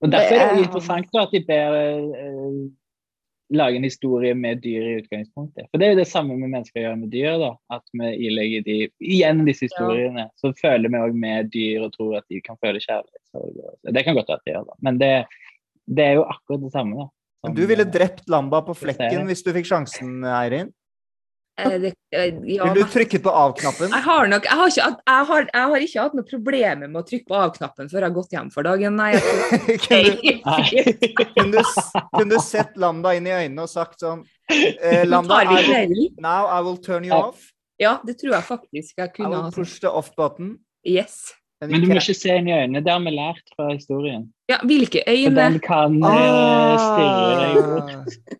[0.00, 2.60] Og Derfor er det er- interessant at de ber eh,
[3.50, 5.66] lage en historie med dyr i utgangspunktet.
[5.70, 7.36] For det er jo det samme med mennesker gjør med dyr.
[7.42, 11.92] da, At vi ilegger de Igjen disse historiene, så føler vi òg med dyr og
[11.96, 13.92] tror at de kan føle kjærlighet.
[13.92, 15.14] Det kan godt være at de gjør det, men det,
[15.90, 16.96] det er jo akkurat det samme.
[16.96, 17.08] da.
[17.42, 20.70] Men som, du ville eh, drept Lamba på flekken hvis du fikk sjansen, Eirin?
[21.60, 23.92] Eh, det, eh, ja, Vil du trykke på av-knappen?
[23.92, 27.00] Jeg har nok jeg har, ikke, jeg, har, jeg har ikke hatt noe problemer med
[27.00, 28.98] å trykke på av-knappen før jeg har gått hjem for dagen.
[29.00, 29.80] Nei, jeg
[31.36, 31.60] kunne, du,
[32.16, 36.48] kunne, du, sett Lambda inn i øynene og sagt sånn eh, Lambda, I will, now
[36.48, 37.50] I will turn you off.
[37.80, 40.58] Ja, det tror jeg faktisk jeg I will push the off button.
[40.86, 41.30] Yes.
[41.60, 42.80] Men du må ikke se inn i øynene.
[42.84, 44.30] Det har vi lært fra historien.
[44.48, 45.36] Ja, hvilke For øyne?
[45.36, 46.84] den kan ah.
[46.84, 48.39] stirre deg bort.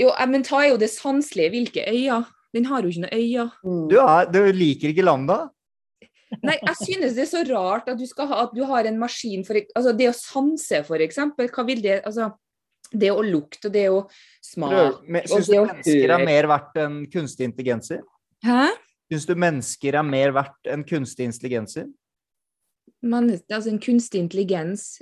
[0.00, 1.52] Jo, eh, men ta jo det sanselige.
[1.54, 2.24] Hvilke øyne?
[2.54, 3.48] Den har jo ikke noen øyne.
[3.62, 3.88] Mm.
[3.92, 5.44] Du, er, du liker ikke Lambda?
[6.46, 9.00] Nei, jeg synes det er så rart at du skal ha at du har en
[9.00, 11.50] maskin for Altså det å sanse, for eksempel.
[11.50, 12.30] Hva vil det Altså
[12.90, 14.04] Det å lukte, det å
[14.42, 18.04] smake Syns du mennesker er mer verdt enn kunstig intelligenser?
[18.46, 18.70] Hæ?
[19.10, 21.88] Syns du mennesker er mer verdt enn kunstig intelligenser?
[23.02, 25.00] Men, altså, en kunstig intelligens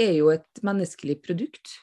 [0.00, 1.78] er jo et menneskelig produkt.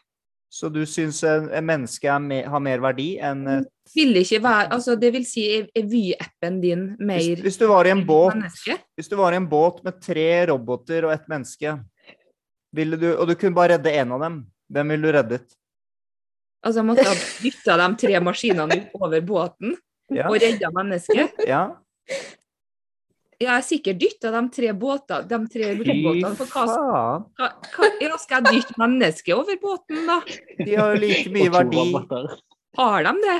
[0.50, 4.40] Så du syns en, en menneske er mer, har mer verdi enn et Vil ikke
[4.42, 8.02] være, altså det vil si, er, Vy-appen din mer hvis, hvis du var i en
[8.06, 8.38] båt?
[8.98, 11.76] Hvis du var i en båt med tre roboter og ett menneske,
[12.74, 14.42] ville du, og du kunne bare redde én av dem,
[14.74, 15.46] hvem ville du reddet?
[16.66, 19.78] Altså, jeg måtte ha dytta de tre maskinene over båten
[20.10, 21.46] Ja, og redda mennesket?
[21.46, 21.64] ja.
[23.40, 25.94] Jeg har sikkert dytta de tre båtene, de tre båtene.
[25.96, 26.32] robotene.
[26.36, 26.66] For hva,
[27.40, 30.18] hva, hva ja, skal jeg dytte mennesket over båten, da?
[30.60, 31.86] De har jo like mye verdi.
[32.80, 33.38] Har de det?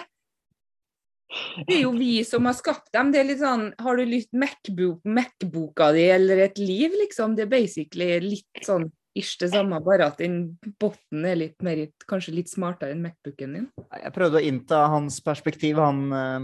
[1.68, 3.12] Det er jo vi som har skapt dem.
[3.14, 7.36] Det er litt sånn, Har du lytt Mac-boka Mac-boka di eller et liv, liksom?
[7.38, 8.88] Det er basically litt sånn
[9.20, 10.42] ish det samme, bare at den
[10.80, 13.70] botten er litt mer, kanskje litt smartere enn Mac-booken din.
[13.92, 16.38] Jeg prøvde å innta hans perspektiv, han, eh,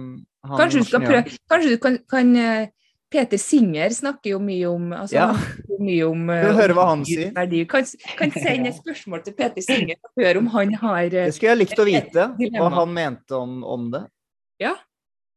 [0.50, 2.74] han Kanskje du skal prøve Kanskje du kan, kan eh,
[3.12, 5.28] Peter Singer snakker jo mye om altså, Ja.
[5.70, 7.30] jo mye om uh, høre hva han sier?
[7.36, 7.62] verdi.
[7.70, 7.86] Kan,
[8.18, 11.54] kan sende et spørsmål til Peter Singer og høre om han har uh, Det skulle
[11.54, 12.28] jeg likt å vite,
[12.58, 14.06] hva han mente om, om det.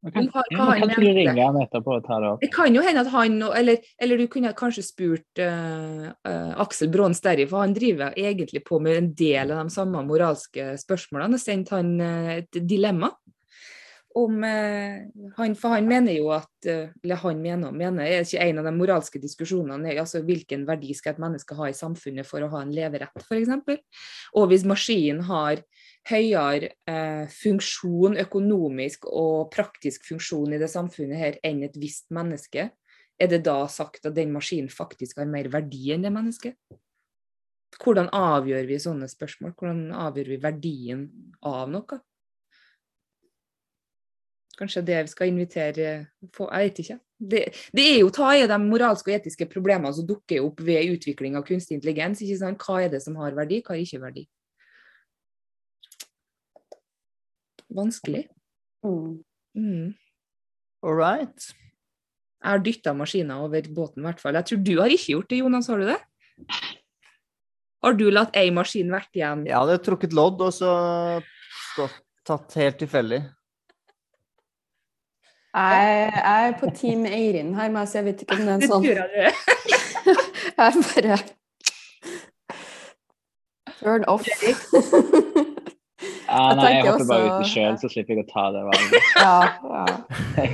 [0.02, 2.36] Man kan, Hva- ja, hva han kan du mente.
[2.40, 6.90] det kan jo hende at han, eller, eller du kunne kanskje spurt uh, eh, Aksel
[6.94, 11.34] Braan Sterri, for han driver egentlig på med en del av de samme moralske spørsmålene,
[11.34, 13.10] og sendt han eh, et dilemma.
[14.16, 15.02] Om, eh,
[15.36, 18.60] han, for han mener jo at eh, Eller han mener, og mener er ikke en
[18.62, 22.48] av de moralske diskusjonene altså hvilken verdi skal et menneske ha i samfunnet for å
[22.54, 23.76] ha en leverett, f.eks.
[24.40, 25.60] Og hvis maskinen har
[26.08, 32.70] høyere eh, funksjon, økonomisk og praktisk funksjon i det samfunnet her enn et visst menneske,
[33.18, 36.56] er det da sagt at den maskinen faktisk har mer verdi enn det mennesket?
[37.78, 39.52] Hvordan avgjør vi sånne spørsmål?
[39.58, 41.08] Hvordan avgjør vi verdien
[41.46, 42.00] av noe?
[44.58, 45.90] Kanskje det vi skal invitere
[46.34, 46.98] få, Jeg vet ikke.
[47.18, 47.42] Det,
[47.74, 51.38] det er jo ta i de moralske og etiske problemene som dukker opp ved utvikling
[51.38, 52.22] av kunstig intelligens.
[52.22, 52.62] Ikke sant?
[52.62, 54.26] Hva er det som har verdi, hva har ikke verdi?
[57.74, 58.26] Vanskelig.
[58.86, 59.18] Mm.
[59.58, 59.94] Mm.
[60.82, 61.48] All right.
[62.38, 64.38] Jeg har dytta maskiner over båten, i hvert fall.
[64.38, 65.98] Jeg tror du har ikke gjort det, Jonas, har du det?
[67.82, 69.44] Har du latt ei maskin vært igjen?
[69.46, 70.70] Jeg hadde trukket lodd og så
[71.72, 73.20] stått, tatt helt tilfeldig.
[75.54, 78.68] Jeg, jeg er på team Eirin her, men jeg vet ikke om det er en
[78.68, 79.32] sånn jeg er.
[80.58, 81.18] Bare
[83.78, 84.26] Turn off.
[86.28, 88.42] Ja, Jeg nei, jeg tenker hopper bare uten uti sjøl, så slipper jeg å ta
[88.52, 89.06] det valget.
[89.16, 89.38] ja,
[89.72, 89.84] ja.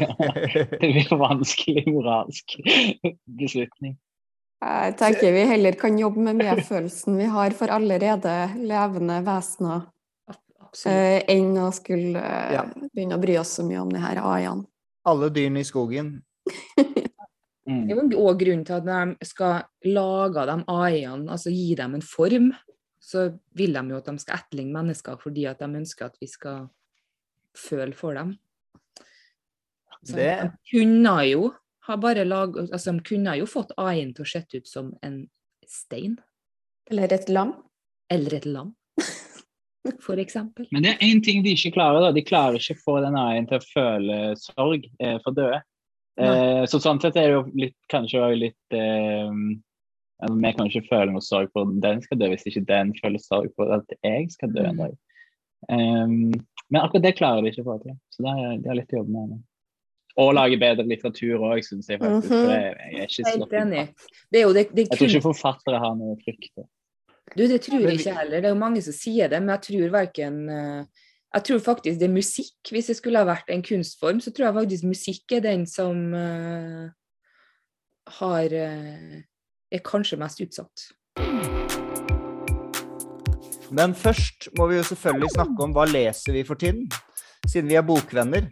[0.80, 2.54] Det blir for vanskelig moralsk
[3.40, 3.96] beslutning.
[4.64, 9.82] Jeg tenker vi heller kan jobbe med medfølelsen vi har for allerede levende vesener,
[10.86, 14.64] eh, enn å skulle eh, begynne å bry oss så mye om de her AI-ene.
[15.06, 16.22] Alle dyrene i skogen.
[17.66, 17.86] Mm.
[17.88, 21.70] Det er jo òg grunnen til at når de skal lage de AI-ene, altså gi
[21.78, 22.50] dem en form,
[23.00, 23.22] så
[23.56, 26.66] vil de jo at de skal etterligne mennesker fordi at de ønsker at vi skal
[27.56, 28.34] føle for dem.
[30.04, 31.54] Så Det- De kunne jo
[31.88, 35.30] ha bare lag, altså de kunne jo fått AI-en til å se ut som en
[35.66, 36.18] stein
[36.90, 37.54] Eller et lam.
[38.10, 38.74] eller et lam,
[40.00, 40.66] for eksempel.
[40.72, 42.00] Men det er én ting de ikke klarer.
[42.04, 42.12] da.
[42.14, 45.60] De klarer ikke å få den AI-en til å føle sorg eh, for døde.
[46.20, 49.30] Eh, så sånn sett er det jo litt, kanskje også litt eh,
[50.22, 53.22] altså, Vi kan ikke føle noe sorg for den skal dø, hvis ikke den føler
[53.22, 54.94] sorg for at jeg skal dø en dag.
[55.64, 56.28] Um,
[56.68, 57.96] men akkurat det klarer de ikke å få til.
[58.12, 59.42] Så det er, de har litt å jobbe med.
[60.20, 62.30] Og lage bedre litteratur òg, syns jeg faktisk.
[62.30, 63.72] For jeg, jeg er ikke slått inn.
[64.30, 66.52] Det er jo det, det Jeg tror ikke forfattere har noe frykt.
[67.34, 68.40] Du, det tror jeg ikke heller.
[68.40, 71.98] Det er jo mange som sier det, men jeg tror verken eh, Jeg tror faktisk
[71.98, 72.58] det er musikk.
[72.70, 76.14] Hvis det skulle ha vært en kunstform, så tror jeg faktisk musikk er den som
[76.14, 76.84] eh,
[78.20, 79.16] har eh,
[79.74, 80.84] er kanskje mest utsatt.
[83.74, 86.86] Men først må vi jo selvfølgelig snakke om hva leser vi for tiden,
[87.48, 88.46] siden vi er bokvenner.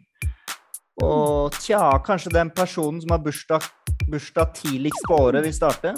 [1.03, 3.63] Og tja, kanskje den personen som har bursdag,
[4.11, 5.95] bursdag tidligst på året vil starte?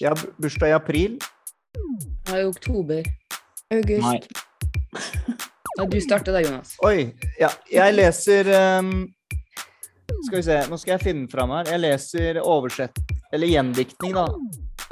[0.00, 1.16] Jeg har bursdag i april.
[2.28, 3.04] Ja, I oktober.
[3.70, 4.06] August.
[4.06, 4.20] Nei.
[5.78, 6.72] Ja, du starter da, Jonas.
[6.84, 8.48] Oi, ja, jeg leser
[8.82, 8.88] um,
[10.26, 11.70] Skal vi se, nå skal jeg finne fram her.
[11.70, 12.98] Jeg leser oversett,
[13.32, 14.26] eller gjendiktning, da,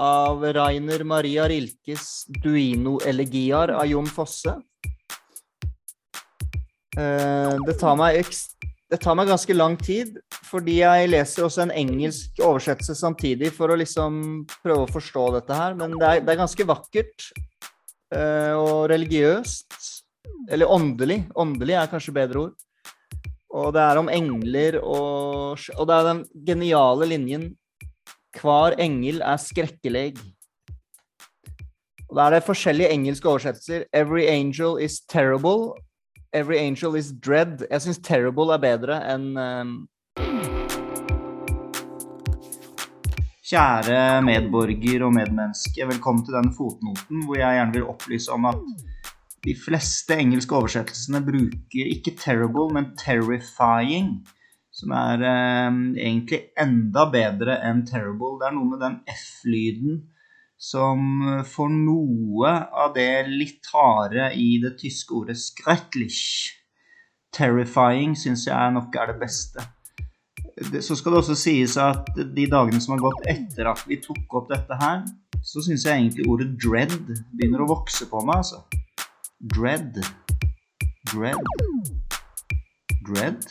[0.01, 4.55] av Rainer Maria Rilkes 'Duino elegiar' av Jon Fosse.
[6.97, 8.47] Uh, det, tar meg eks
[8.89, 10.15] det tar meg ganske lang tid,
[10.49, 15.59] fordi jeg leser også en engelsk oversettelse samtidig for å liksom prøve å forstå dette
[15.59, 15.77] her.
[15.77, 17.29] Men det er, det er ganske vakkert.
[18.15, 19.77] eh, og religiøst.
[20.49, 21.27] Eller åndelig.
[21.37, 22.65] Åndelig er kanskje bedre ord.
[23.53, 27.47] Og det er om engler og Og det er den geniale linjen
[28.37, 30.21] Hver engel er skrekkeleg.
[32.09, 33.85] Og da er det forskjellige engelske oversettelser.
[33.93, 35.77] Every angel is terrible.
[36.33, 37.63] Every angel is dread.
[37.71, 39.71] Jeg syns terrible er bedre enn um...
[43.49, 48.61] Kjære medborger og medmenneske, velkommen til denne fotnoten hvor jeg gjerne vil opplyse om at
[49.47, 54.13] de fleste engelske oversettelsene bruker ikke 'terrible', men 'terrifying'.
[54.69, 58.37] Som er eh, egentlig enda bedre enn 'terrible'.
[58.43, 60.03] Det er noe med den F-lyden
[60.59, 66.23] som får noe av det litt harde i det tyske ordet skrettlich.
[67.33, 69.63] 'Terrifying' syns jeg nok er det beste.
[70.83, 74.35] Så skal det også sies at de dagene som har gått etter at vi tok
[74.41, 75.05] opp dette her,
[75.45, 78.65] så syns jeg egentlig ordet 'dread' begynner å vokse på meg, altså.
[79.55, 80.01] Dread.
[81.13, 81.39] Dread.
[83.07, 83.45] Dread?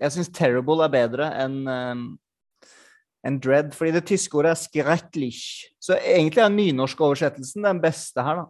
[0.00, 2.06] Jeg syns 'terrible' er bedre enn ehm,
[3.26, 5.66] enn 'dread', fordi det tyske ordet er 'skrecklich'.
[5.80, 8.46] Så egentlig er nynorskoversettelsen den beste her, da.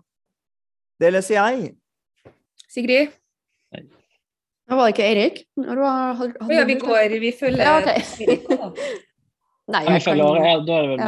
[1.00, 1.74] Det leser jeg.
[2.72, 3.08] Sigrid?
[4.66, 5.36] Nå var det ikke Eirik?
[5.56, 7.86] Ja, vi går Vi følger Ja, ok.
[8.20, 8.70] Erik nå, da.
[9.74, 10.20] Nei, jeg kan...
[10.20, 10.66] året?
[10.66, 11.00] Da er det vel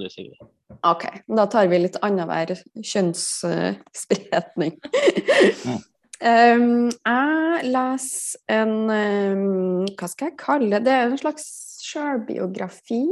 [0.00, 0.36] du, Sigrid.
[0.84, 1.04] Ok,
[1.36, 4.72] da tar vi litt annenhver kjønnsspredning.
[5.64, 5.76] Ja.
[6.24, 10.84] Um, jeg leser en um, Hva skal jeg kalle det?
[10.86, 11.44] Det er en slags
[11.94, 13.04] sjølbiografi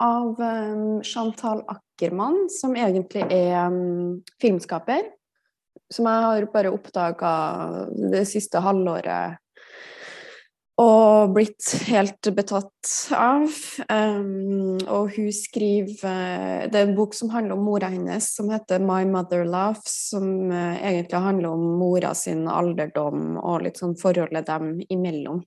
[0.00, 5.06] av um, Chantal Ackermann, som egentlig er um, filmskaper.
[5.90, 7.30] Som jeg har bare oppdaga
[8.12, 9.40] det siste halvåret
[10.80, 13.44] og blitt helt betatt av.
[13.90, 18.80] Um, og hun skriver Det er en bok som handler om mora hennes, som heter
[18.80, 24.46] 'My Mother Laughs', som eh, egentlig handler om mora sin alderdom og litt sånn forholdet
[24.46, 25.42] dem imellom.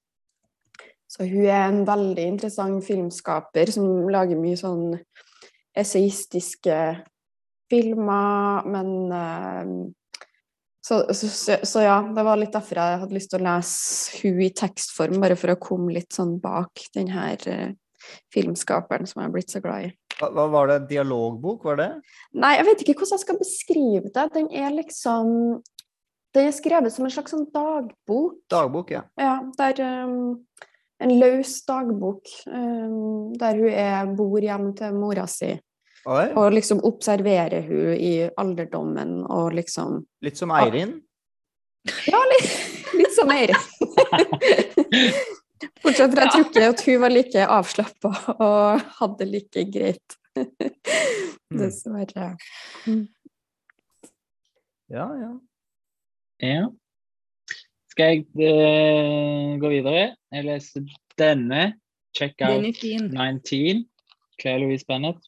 [1.13, 4.95] Så hun er en veldig interessant filmskaper som lager mye sånn
[5.77, 6.77] esaistiske
[7.69, 9.73] filmer, men eh,
[10.83, 14.41] så, så, så, ja, det var litt derfor jeg hadde lyst til å lese hun
[14.43, 17.69] i tekstform, bare for å komme litt sånn bak den her eh,
[18.33, 19.93] filmskaperen som jeg har blitt så glad i.
[20.17, 20.81] Hva, hva var det?
[20.89, 21.89] Dialogbok, var det?
[22.35, 24.27] Nei, jeg vet ikke hvordan jeg skal beskrive det.
[24.35, 25.31] Den er liksom
[26.33, 28.39] Den er skrevet som en slags sånn dagbok.
[28.49, 29.03] Dagbok, ja.
[29.21, 30.41] Ja, der um,
[31.03, 35.51] En løs dagbok um, der hun er, bor hjemme til mora si,
[36.03, 40.97] Oi, og liksom observerer hun i alderdommen og liksom litt som Eirin.
[42.07, 42.51] Ja, litt,
[42.95, 43.59] litt som Eirin.
[45.83, 50.17] Bortsett fra jeg tror ikke at hun var like avslappa og hadde det like greit.
[51.53, 52.33] Dessverre.
[54.91, 55.31] Ja, ja.
[56.43, 56.67] Ja.
[57.93, 60.05] Skal jeg uh, gå videre?
[60.33, 60.85] Jeg leser
[61.19, 61.73] denne.
[62.17, 63.85] Check out Den er 19.
[64.41, 65.21] Claire Louise Bennett.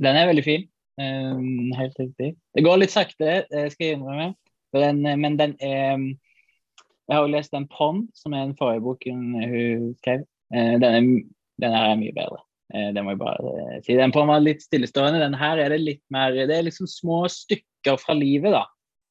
[0.00, 0.66] Den er veldig fin.
[1.00, 2.34] Um, helt riktig.
[2.56, 4.34] Det går litt sakte, det skal jeg innrømme.
[4.76, 8.84] Den, eh, men den er Jeg har jo lest den Pond, som er den forrige
[8.84, 10.22] boken hun skrev.
[10.52, 11.24] Denne,
[11.58, 12.38] denne er, her er mye bedre.
[12.74, 13.96] Eh, det må jeg bare eh, si.
[13.98, 15.22] Den Pond var litt stillestående.
[15.22, 18.64] Den her er det litt mer Det er liksom små stykker fra livet, da.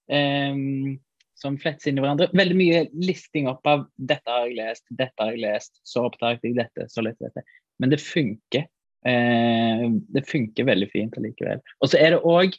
[0.09, 0.95] Um,
[1.39, 2.29] som flettes inn i hverandre.
[2.35, 6.43] Veldig mye listing opp av 'dette har jeg lest', 'dette har jeg lest', 'så oppdaget
[6.43, 7.43] jeg dette', 'så leste dette'.
[7.79, 8.67] Men det funker.
[9.07, 11.61] Eh, det funker veldig fint allikevel.
[11.79, 12.57] Og så er det òg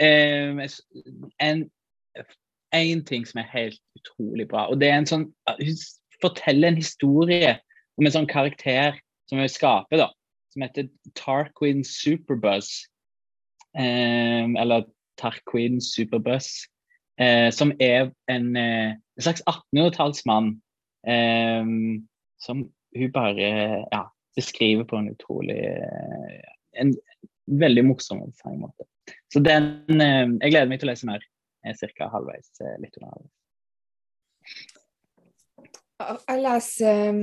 [0.00, 0.68] eh,
[1.40, 1.64] en,
[2.72, 4.68] en ting som er helt utrolig bra.
[4.68, 5.80] Og det er en sånn Hun
[6.20, 7.56] forteller en historie
[7.98, 8.98] om en sånn karakter
[9.28, 10.12] som hun skaper, da.
[10.52, 12.86] Som heter Tarquin Superbuzz.
[13.78, 14.84] Eh, eller
[15.16, 16.68] Tarquin Superbuzz.
[17.18, 20.52] Eh, som er en, eh, en slags 1800-tallsmann
[21.06, 21.64] eh,
[22.38, 22.60] som
[22.96, 23.48] hun bare
[23.90, 24.04] ja,
[24.36, 26.44] beskriver på en utrolig eh,
[26.78, 26.92] En
[27.46, 28.86] veldig morsom og interessant måte.
[29.32, 31.24] Så den eh, Jeg gleder meg til å lese mer.
[31.66, 32.06] Er ca.
[32.12, 32.52] halvveis.
[32.78, 33.34] litt under halvveis.
[36.28, 37.18] Jeg leser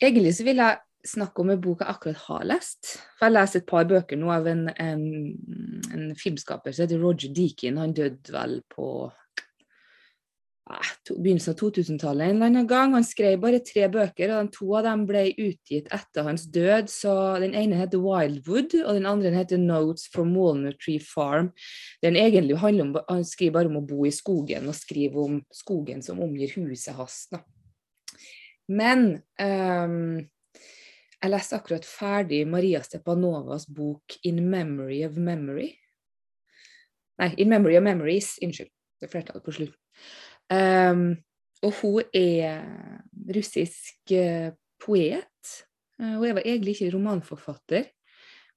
[0.00, 2.96] Egentlig så vil jeg snakke om en bok jeg akkurat har lest.
[3.18, 5.04] For Jeg leser et par bøker nå av en, en,
[5.92, 7.78] en filmskaper som heter Roger Deakin.
[7.78, 8.88] Han døde vel på
[10.66, 12.94] begynnelsen av 2000-tallet en eller annen gang.
[12.96, 16.90] Han skrev bare tre bøker, og to av dem ble utgitt etter hans død.
[16.90, 17.12] Så
[17.42, 21.52] Den ene heter Wildwood, og den andre heter Notes from Walnut Tree Farm.
[22.02, 25.42] Den egentlig handler om, Han skriver bare om å bo i skogen, og skriver om
[25.54, 27.28] skogen som omgir huset hans.
[28.68, 30.26] Men um,
[31.22, 35.78] jeg leste akkurat ferdig Maria Stepanovas bok 'In Memory of Memory'.
[37.18, 38.38] Nei, 'In Memory of Memories'.
[38.42, 38.70] Unnskyld.
[39.00, 39.76] Det er flertallet på slutt.
[40.52, 41.16] Um,
[41.64, 42.62] og hun er
[43.34, 45.52] russisk eh, poet.
[45.98, 47.88] Uh, hun er egentlig ikke romanforfatter.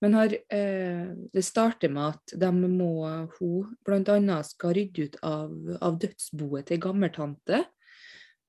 [0.03, 2.93] Men har, uh, det starter med at de må,
[3.39, 4.41] hun bl.a.
[4.45, 7.63] skal rydde ut av, av dødsboet til gammeltante.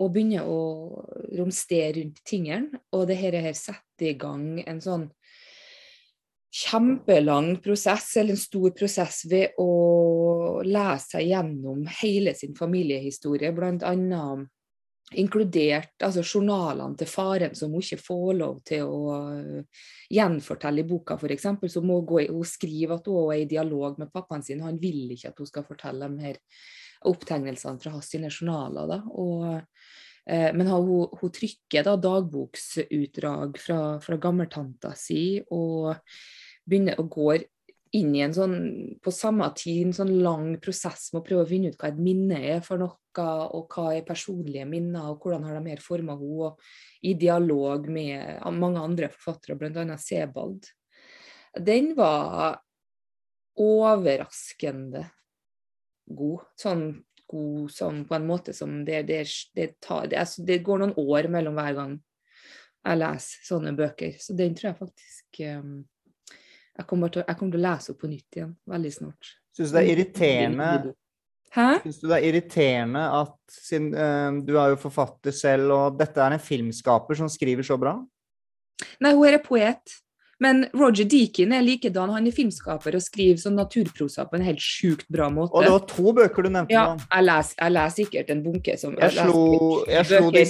[0.00, 0.60] Og begynne å
[1.36, 2.82] romstere rundt tingene.
[2.96, 5.10] Og det her, her setter i gang en sånn
[6.50, 13.52] kjempelang prosess, eller en stor prosess, ved å lese seg gjennom hele sin familiehistorie.
[13.86, 14.48] Annet
[15.18, 20.86] inkludert altså journalene til faren som hun ikke får lov til å uh, gjenfortelle i
[20.86, 21.48] boka, f.eks.
[21.72, 24.62] Så må hun, gå, hun skrive at hun er i dialog med pappaen sin.
[24.62, 26.38] Han vil ikke at hun skal fortelle de her
[27.10, 28.90] opptegnelsene fra hans journaler.
[28.90, 29.00] Da.
[29.18, 29.48] Og,
[30.30, 35.90] uh, men hun, hun, trykker da dagboksutdrag fra, fra gammeltanta si og
[36.68, 37.32] begynner å gå
[37.96, 38.56] inn i en sånn,
[39.02, 41.98] på samme tid en sånn lang prosess med å prøve å finne ut hva et
[41.98, 46.14] minne er for noe, og hva er personlige minner, og hvordan har de her forma
[46.20, 46.52] henne,
[47.02, 49.96] i dialog med mange andre forfattere, bl.a.
[49.98, 50.68] Sebald.
[51.58, 52.60] Den var
[53.58, 55.08] overraskende
[56.06, 56.46] god.
[56.58, 56.84] Sånn
[57.30, 60.96] god som på en måte som det, det, det, tar, det, altså, det går noen
[60.98, 61.96] år mellom hver gang
[62.80, 64.16] jeg leser sånne bøker.
[64.18, 65.74] Så den tror jeg faktisk um,
[66.80, 69.30] jeg kommer, til, jeg kommer, til, å lese opp på nytt igjen veldig snart.
[69.56, 70.72] Syns du det er irriterende
[71.50, 71.70] Hæ?
[71.82, 76.22] Syns du det er irriterende at siden uh, du er jo forfatter selv, og dette
[76.22, 77.96] er en filmskaper som skriver så bra?
[79.02, 79.98] Nei, hun er poet.
[80.40, 82.14] Men Roger Deakin er likedan.
[82.14, 85.52] Han er filmskaper og skriver sånn naturprosa på en helt sjukt bra måte.
[85.52, 86.72] Og det var to bøker du nevnte?
[86.72, 89.42] Ja, jeg leser, jeg leser sikkert en bunke som Jeg, jeg slo,
[89.90, 90.44] jeg slo, de,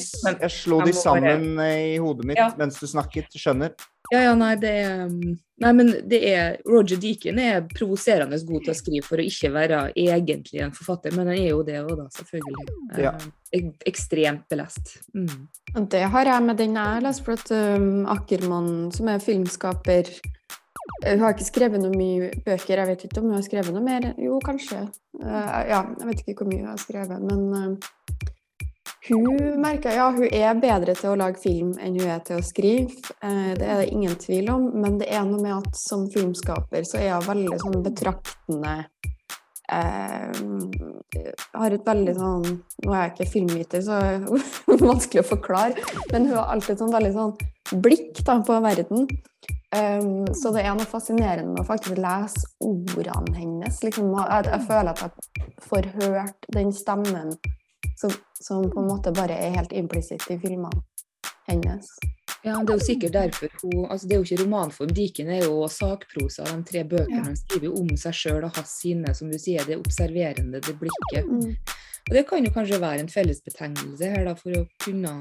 [0.44, 2.52] jeg slo de sammen i hodet mitt ja.
[2.60, 3.34] mens du snakket.
[3.34, 3.74] Skjønner.
[4.10, 8.62] Ja, ja, nei, det er um, Nei, men det er Roger Deacon er provoserende god
[8.64, 11.76] til å skrive for å ikke være egentlig en forfatter, men han er jo det
[11.82, 12.76] òg, da, selvfølgelig.
[12.96, 13.12] Ja.
[13.52, 14.94] Eh, ekstremt belest.
[15.12, 15.50] Mm.
[15.92, 20.08] Det har jeg med den jeg leser, for at um, Ackermann, som er filmskaper
[21.04, 23.84] Hun har ikke skrevet noe mye bøker, jeg vet ikke om hun har skrevet noe
[23.84, 24.10] mer.
[24.16, 24.86] Jo, kanskje.
[25.20, 27.90] Uh, ja, jeg vet ikke hvor mye hun har skrevet, men uh,
[29.08, 32.44] hun merker ja, hun er bedre til å lage film enn hun er til å
[32.44, 32.92] skrive.
[33.24, 36.84] Eh, det er det ingen tvil om, men det er noe med at som filmskaper
[36.88, 38.74] så er hun veldig sånn betraktende
[39.72, 40.42] eh,
[41.56, 42.44] har et veldig sånn
[42.84, 44.42] Nå er jeg ikke filmviter, så det
[44.76, 47.34] er vanskelig å forklare, men hun har alltid sånn veldig sånn
[47.80, 49.08] blikk da, på verden.
[49.70, 53.76] Um, så det er noe fascinerende med å faktisk lese ordene hennes.
[53.84, 57.30] Liksom, jeg, jeg føler at jeg får hørt den stemmen
[58.00, 60.82] som, som, på en måte bare er helt implisitt i filmene
[61.50, 61.90] hennes.
[62.42, 64.92] Ja, Det er jo sikkert derfor hun altså Det er jo ikke romanform.
[64.96, 66.46] Diken er jo sakprosa.
[66.48, 67.26] De tre bøkene ja.
[67.28, 70.76] han skriver jo om seg sjøl og hans sine, som du sier, det observerende, det
[70.80, 71.28] blikket.
[71.28, 71.56] Mm.
[72.08, 75.14] Og Det kan jo kanskje være en fellesbetegnelse her da, for å kunne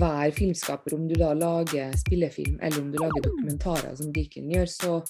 [0.00, 4.68] være filmskaper, om du da lager spillefilm eller om du lager dokumentarer, som Diken gjør.
[4.68, 5.00] så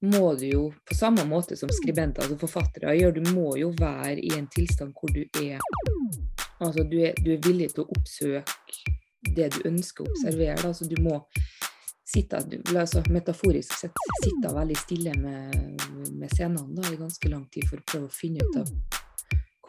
[0.00, 4.18] må du jo, på samme måte som skribenter, altså forfattere, gjør, du må jo være
[4.20, 5.60] i en tilstand hvor du er
[6.60, 8.96] Altså, du er, du er villig til å oppsøke
[9.36, 10.58] det du ønsker å observere.
[10.68, 11.14] Altså, du må
[12.10, 15.56] sitte du, altså, Metaforisk sett sitte veldig stille med,
[16.20, 18.74] med scenene da, i ganske lang tid for å prøve å finne ut av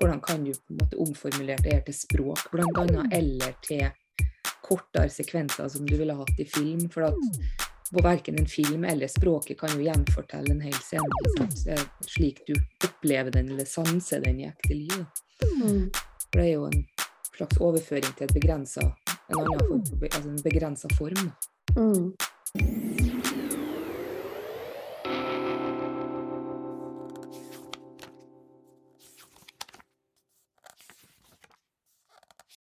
[0.02, 3.86] hvordan kan du på en måte omformulere det her til språk, bl.a., eller til
[4.66, 6.88] kortere sekvenser som du ville hatt i film.
[6.90, 11.78] for at på verken en film eller språket kan jo gjenfortelle en hel scene.
[12.08, 12.54] Slik du
[12.88, 15.06] opplever den eller sanser den i ekte liv.
[15.58, 15.90] Mm.
[16.32, 16.86] For det er jo en
[17.36, 18.86] slags overføring til et begrensa,
[19.28, 21.32] en annen form, altså en begrensa form.
[21.76, 23.21] Mm.